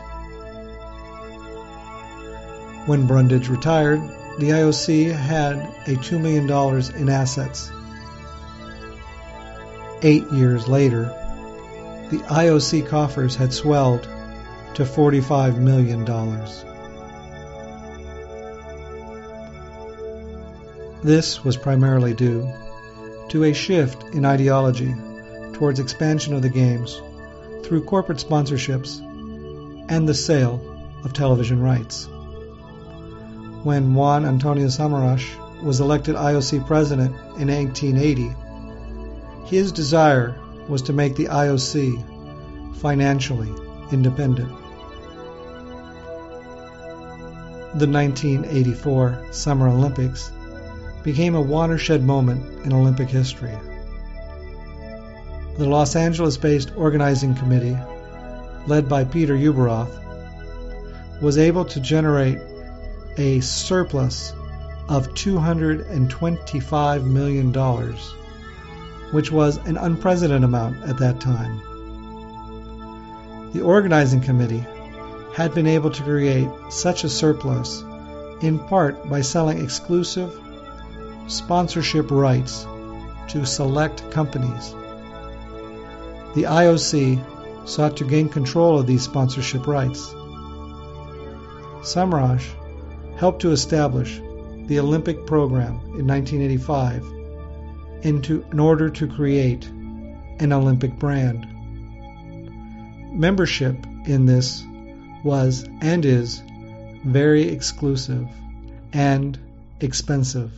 When 2.85 3.05
Brundage 3.05 3.47
retired, 3.47 4.01
the 4.39 4.49
IOC 4.49 5.15
had 5.15 5.57
a 5.85 5.95
$2 5.95 6.19
million 6.19 6.49
in 6.99 7.09
assets. 7.09 7.71
Eight 10.01 10.29
years 10.31 10.67
later, 10.67 11.03
the 12.09 12.17
IOC 12.17 12.87
coffers 12.87 13.35
had 13.35 13.53
swelled 13.53 14.03
to 14.73 14.83
$45 14.83 15.59
million. 15.59 16.05
This 21.03 21.43
was 21.43 21.57
primarily 21.57 22.13
due 22.13 22.51
to 23.29 23.43
a 23.43 23.53
shift 23.53 24.03
in 24.15 24.25
ideology 24.25 24.95
towards 25.53 25.79
expansion 25.79 26.33
of 26.33 26.41
the 26.41 26.49
games 26.49 26.99
through 27.63 27.83
corporate 27.83 28.17
sponsorships 28.17 28.99
and 29.89 30.09
the 30.09 30.13
sale 30.15 30.59
of 31.03 31.13
television 31.13 31.61
rights. 31.61 32.07
When 33.63 33.93
Juan 33.93 34.25
Antonio 34.25 34.67
Samaranch 34.67 35.23
was 35.61 35.79
elected 35.81 36.15
IOC 36.15 36.65
president 36.65 37.11
in 37.37 37.47
1880, 37.47 38.33
his 39.45 39.71
desire 39.71 40.35
was 40.67 40.81
to 40.83 40.93
make 40.93 41.15
the 41.15 41.25
IOC 41.25 42.75
financially 42.77 43.53
independent. 43.91 44.49
The 47.75 47.87
1984 47.87 49.27
Summer 49.31 49.67
Olympics 49.67 50.31
became 51.03 51.35
a 51.35 51.41
watershed 51.41 52.03
moment 52.03 52.65
in 52.65 52.73
Olympic 52.73 53.09
history. 53.09 53.55
The 55.57 55.67
Los 55.67 55.95
Angeles 55.95 56.35
based 56.35 56.71
organizing 56.75 57.35
committee, 57.35 57.77
led 58.65 58.89
by 58.89 59.03
Peter 59.03 59.35
Ueberroth, 59.35 59.91
was 61.21 61.37
able 61.37 61.65
to 61.65 61.79
generate 61.79 62.39
a 63.17 63.39
surplus 63.41 64.33
of 64.87 65.07
$225 65.09 67.05
million, 67.05 67.53
which 69.11 69.31
was 69.31 69.57
an 69.57 69.77
unprecedented 69.77 70.43
amount 70.43 70.83
at 70.83 70.97
that 70.97 71.19
time. 71.21 71.61
The 73.53 73.61
organizing 73.61 74.21
committee 74.21 74.65
had 75.33 75.53
been 75.53 75.67
able 75.67 75.91
to 75.91 76.03
create 76.03 76.49
such 76.69 77.03
a 77.03 77.09
surplus 77.09 77.83
in 78.41 78.59
part 78.59 79.09
by 79.09 79.21
selling 79.21 79.63
exclusive 79.63 80.37
sponsorship 81.27 82.11
rights 82.11 82.65
to 83.29 83.45
select 83.45 84.09
companies. 84.11 84.73
The 86.33 86.43
IOC 86.43 87.67
sought 87.67 87.97
to 87.97 88.03
gain 88.03 88.29
control 88.29 88.79
of 88.79 88.87
these 88.87 89.03
sponsorship 89.03 89.67
rights. 89.67 90.13
Samaranch 91.81 92.45
helped 93.21 93.43
to 93.43 93.51
establish 93.51 94.19
the 94.65 94.79
Olympic 94.79 95.27
program 95.27 95.75
in 95.95 96.07
1985 96.07 97.05
into, 98.01 98.43
in 98.51 98.59
order 98.59 98.89
to 98.89 99.05
create 99.05 99.67
an 99.67 100.51
Olympic 100.51 100.97
brand. 100.97 101.45
Membership 103.13 103.75
in 104.07 104.25
this 104.25 104.63
was 105.23 105.63
and 105.81 106.03
is 106.03 106.41
very 107.05 107.43
exclusive 107.43 108.27
and 108.91 109.37
expensive. 109.81 110.51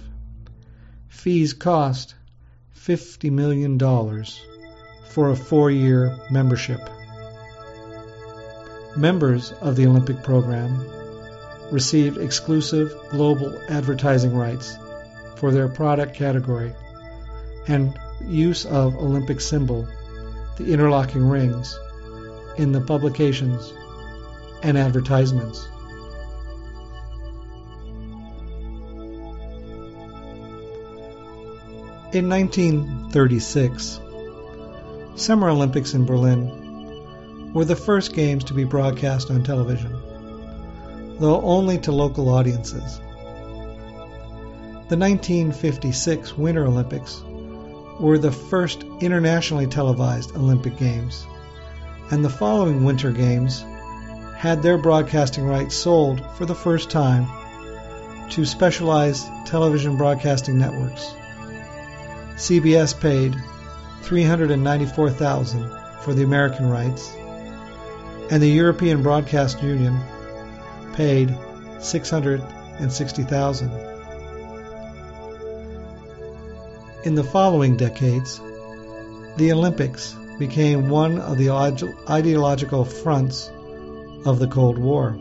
Fees 1.09 1.51
cost 1.51 2.16
$50 2.78 3.30
million 3.30 3.78
for 5.09 5.32
a 5.32 5.36
four 5.36 5.70
year 5.70 6.18
membership. 6.32 6.80
Members 8.95 9.51
of 9.51 9.76
the 9.76 9.86
Olympic 9.86 10.24
program 10.24 10.92
received 11.72 12.18
exclusive 12.18 12.93
global 13.09 13.57
advertising 13.70 14.36
rights 14.36 14.78
for 15.38 15.51
their 15.51 15.68
product 15.68 16.16
category 16.16 16.74
and 17.68 17.97
use 18.28 18.66
of 18.66 18.95
Olympic 18.95 19.41
symbol, 19.41 19.88
the 20.57 20.72
interlocking 20.72 21.28
rings, 21.28 21.78
in 22.57 22.72
the 22.72 22.82
publications 22.82 23.74
and 24.61 24.78
advertisements. 24.78 25.68
In 32.14 32.30
1936, 32.30 33.99
Summer 35.16 35.49
Olympics 35.49 35.93
in 35.93 36.05
Berlin 36.05 37.53
were 37.53 37.66
the 37.66 37.76
first 37.76 38.14
games 38.14 38.43
to 38.45 38.53
be 38.53 38.66
broadcast 38.66 39.32
on 39.32 39.43
television, 39.43 40.02
though 41.20 41.41
only 41.41 41.78
to 41.80 41.91
local 41.91 42.30
audiences. 42.30 42.99
The 44.89 44.97
1956 44.97 46.38
Winter 46.38 46.66
Olympics 46.66 47.24
were 47.99 48.18
the 48.18 48.32
first 48.32 48.84
internationally 48.99 49.68
televised 49.68 50.36
Olympic 50.36 50.78
Games, 50.78 51.26
and 52.11 52.24
the 52.24 52.30
following 52.30 52.84
Winter 52.84 53.11
Games 53.11 53.64
had 54.36 54.61
their 54.61 54.78
broadcasting 54.78 55.45
rights 55.45 55.76
sold 55.76 56.22
for 56.36 56.45
the 56.45 56.55
first 56.55 56.89
time 56.89 57.28
to 58.30 58.45
specialized 58.45 59.26
television 59.45 59.95
broadcasting 59.95 60.57
networks. 60.57 61.14
CBS 62.36 62.99
paid 62.99 63.36
394,000 64.01 65.72
for 66.01 66.14
the 66.14 66.24
American 66.24 66.70
rights, 66.70 67.14
and 68.30 68.41
the 68.41 68.49
European 68.49 69.01
Broadcast 69.01 69.64
Union 69.64 69.97
paid 70.93 71.35
660,000. 71.79 73.71
In 77.05 77.15
the 77.15 77.23
following 77.23 77.75
decades, 77.75 78.39
the 79.37 79.51
Olympics 79.51 80.15
became 80.39 80.89
one 80.89 81.19
of 81.19 81.37
the 81.37 81.49
ideological 82.09 82.85
fronts 82.85 83.51
of 84.25 84.39
the 84.39 84.47
Cold 84.47 84.77
War. 84.77 85.17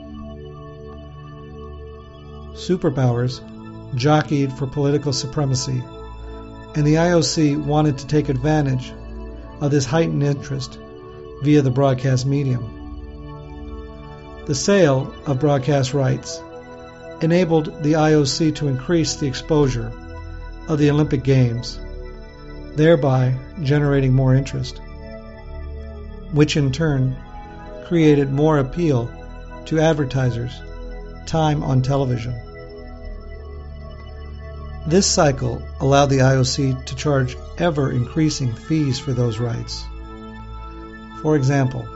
Superpowers 2.54 3.40
jockeyed 3.96 4.52
for 4.52 4.66
political 4.66 5.12
supremacy 5.12 5.82
and 6.74 6.86
the 6.86 6.94
IOC 6.94 7.62
wanted 7.64 7.98
to 7.98 8.06
take 8.06 8.28
advantage 8.28 8.92
of 9.60 9.70
this 9.70 9.84
heightened 9.84 10.22
interest 10.22 10.78
via 11.42 11.60
the 11.60 11.70
broadcast 11.70 12.24
medium. 12.24 12.81
The 14.44 14.54
sale 14.56 15.14
of 15.24 15.38
broadcast 15.38 15.94
rights 15.94 16.42
enabled 17.20 17.82
the 17.84 17.92
IOC 17.92 18.56
to 18.56 18.66
increase 18.66 19.14
the 19.14 19.28
exposure 19.28 19.92
of 20.66 20.78
the 20.78 20.90
Olympic 20.90 21.22
Games, 21.22 21.78
thereby 22.74 23.36
generating 23.62 24.12
more 24.12 24.34
interest, 24.34 24.80
which 26.32 26.56
in 26.56 26.72
turn 26.72 27.16
created 27.86 28.32
more 28.32 28.58
appeal 28.58 29.08
to 29.66 29.78
advertisers' 29.78 30.60
time 31.24 31.62
on 31.62 31.80
television. 31.80 32.34
This 34.88 35.06
cycle 35.06 35.62
allowed 35.78 36.06
the 36.06 36.18
IOC 36.18 36.84
to 36.86 36.96
charge 36.96 37.36
ever 37.58 37.92
increasing 37.92 38.52
fees 38.52 38.98
for 38.98 39.12
those 39.12 39.38
rights. 39.38 39.84
For 41.20 41.36
example, 41.36 41.86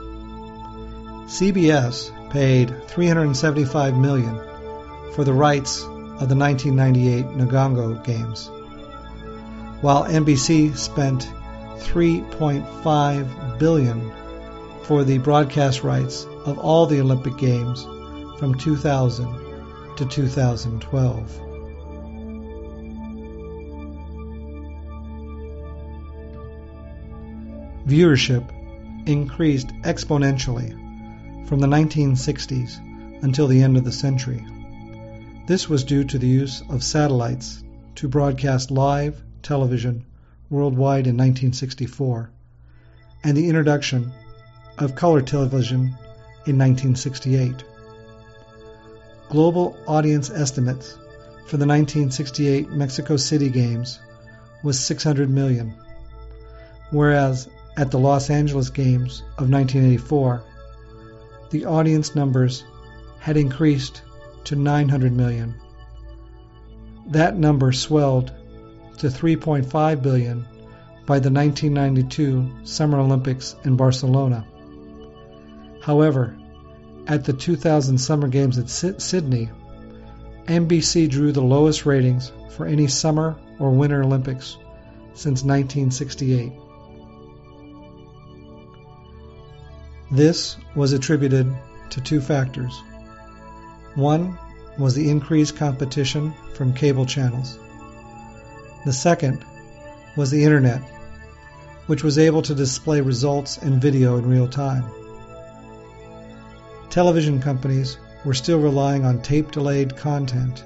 CBS 1.25 2.13
paid 2.29 2.87
375 2.87 3.97
million 3.97 4.39
for 5.13 5.23
the 5.23 5.33
rights 5.33 5.83
of 5.83 6.29
the 6.29 6.35
1998 6.35 7.25
Nagano 7.37 8.03
Games, 8.03 8.49
while 9.81 10.05
NBC 10.05 10.75
spent 10.75 11.27
3.5 11.79 13.59
billion 13.59 14.11
for 14.83 15.03
the 15.03 15.17
broadcast 15.17 15.83
rights 15.83 16.25
of 16.45 16.57
all 16.57 16.85
the 16.85 16.99
Olympic 17.01 17.37
Games 17.37 17.83
from 18.39 18.55
2000 18.55 19.27
to 19.97 20.05
2012. 20.05 21.41
Viewership 27.87 29.07
increased 29.07 29.69
exponentially 29.83 30.86
from 31.47 31.59
the 31.59 31.67
1960s 31.67 33.23
until 33.23 33.47
the 33.47 33.63
end 33.63 33.77
of 33.77 33.85
the 33.85 33.91
century. 33.91 34.45
This 35.47 35.69
was 35.69 35.85
due 35.85 36.03
to 36.03 36.17
the 36.17 36.27
use 36.27 36.61
of 36.69 36.83
satellites 36.83 37.63
to 37.95 38.09
broadcast 38.09 38.69
live 38.69 39.23
television 39.41 40.05
worldwide 40.49 41.07
in 41.07 41.15
1964 41.15 42.29
and 43.23 43.35
the 43.35 43.47
introduction 43.47 44.11
of 44.77 44.95
color 44.95 45.21
television 45.21 45.95
in 46.45 46.57
1968. 46.57 47.63
Global 49.29 49.77
audience 49.87 50.29
estimates 50.29 50.93
for 51.45 51.57
the 51.57 51.65
1968 51.65 52.69
Mexico 52.71 53.15
City 53.15 53.49
Games 53.49 53.99
was 54.63 54.79
600 54.79 55.29
million, 55.29 55.73
whereas 56.91 57.47
at 57.77 57.89
the 57.89 57.99
Los 57.99 58.29
Angeles 58.29 58.69
Games 58.69 59.21
of 59.37 59.49
1984, 59.49 60.43
the 61.49 61.65
audience 61.65 62.15
numbers 62.15 62.63
had 63.19 63.37
increased 63.37 64.01
to 64.45 64.55
900 64.55 65.13
million. 65.13 65.55
That 67.07 67.37
number 67.37 67.71
swelled 67.71 68.31
to 68.97 69.07
3.5 69.07 70.01
billion 70.01 70.45
by 71.05 71.19
the 71.19 71.31
1992 71.31 72.65
Summer 72.65 72.99
Olympics 72.99 73.55
in 73.63 73.75
Barcelona. 73.75 74.45
However, 75.81 76.37
at 77.07 77.23
the 77.23 77.33
2000 77.33 77.97
Summer 77.97 78.27
Games 78.27 78.57
at 78.57 78.69
Sydney, 78.69 79.49
NBC 80.45 81.09
drew 81.09 81.31
the 81.31 81.41
lowest 81.41 81.85
ratings 81.85 82.31
for 82.49 82.65
any 82.65 82.87
Summer 82.87 83.37
or 83.59 83.71
Winter 83.71 84.03
Olympics 84.03 84.57
since 85.13 85.43
1968. 85.43 86.51
This 90.09 90.55
was 90.73 90.93
attributed 90.93 91.53
to 91.89 91.99
two 91.99 92.21
factors. 92.21 92.73
One 93.95 94.37
was 94.77 94.95
the 94.95 95.09
increased 95.09 95.57
competition 95.57 96.33
from 96.53 96.73
cable 96.73 97.05
channels. 97.05 97.59
The 98.85 98.93
second 98.93 99.43
was 100.15 100.31
the 100.31 100.45
Internet, 100.45 100.81
which 101.87 102.05
was 102.05 102.17
able 102.17 102.41
to 102.43 102.55
display 102.55 103.01
results 103.01 103.57
and 103.57 103.81
video 103.81 104.17
in 104.17 104.29
real 104.29 104.47
time. 104.47 104.85
Television 106.89 107.41
companies 107.41 107.97
were 108.23 108.33
still 108.33 108.59
relying 108.59 109.03
on 109.03 109.21
tape 109.21 109.51
delayed 109.51 109.97
content, 109.97 110.63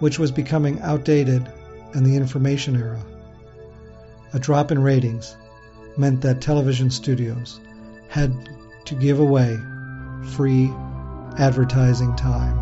which 0.00 0.18
was 0.18 0.30
becoming 0.30 0.80
outdated 0.80 1.50
in 1.94 2.04
the 2.04 2.14
information 2.14 2.76
era. 2.76 3.02
A 4.34 4.38
drop 4.38 4.70
in 4.70 4.82
ratings 4.82 5.34
meant 5.96 6.20
that 6.20 6.42
television 6.42 6.90
studios 6.90 7.58
had 8.10 8.48
to 8.84 8.96
give 8.96 9.20
away 9.20 9.56
free 10.32 10.68
advertising 11.38 12.14
time. 12.16 12.58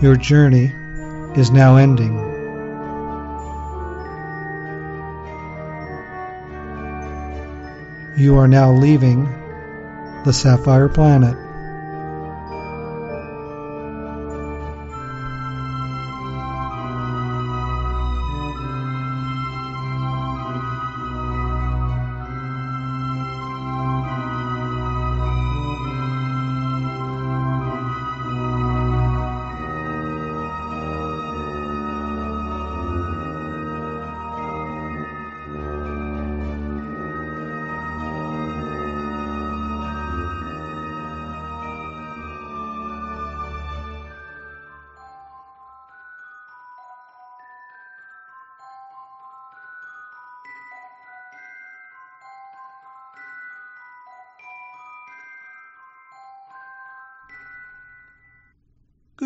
Your 0.00 0.16
journey 0.16 0.72
is 1.38 1.50
now 1.50 1.76
ending. 1.76 2.16
You 8.16 8.38
are 8.38 8.48
now 8.48 8.72
leaving 8.72 9.24
the 10.24 10.32
Sapphire 10.32 10.88
Planet. 10.88 11.45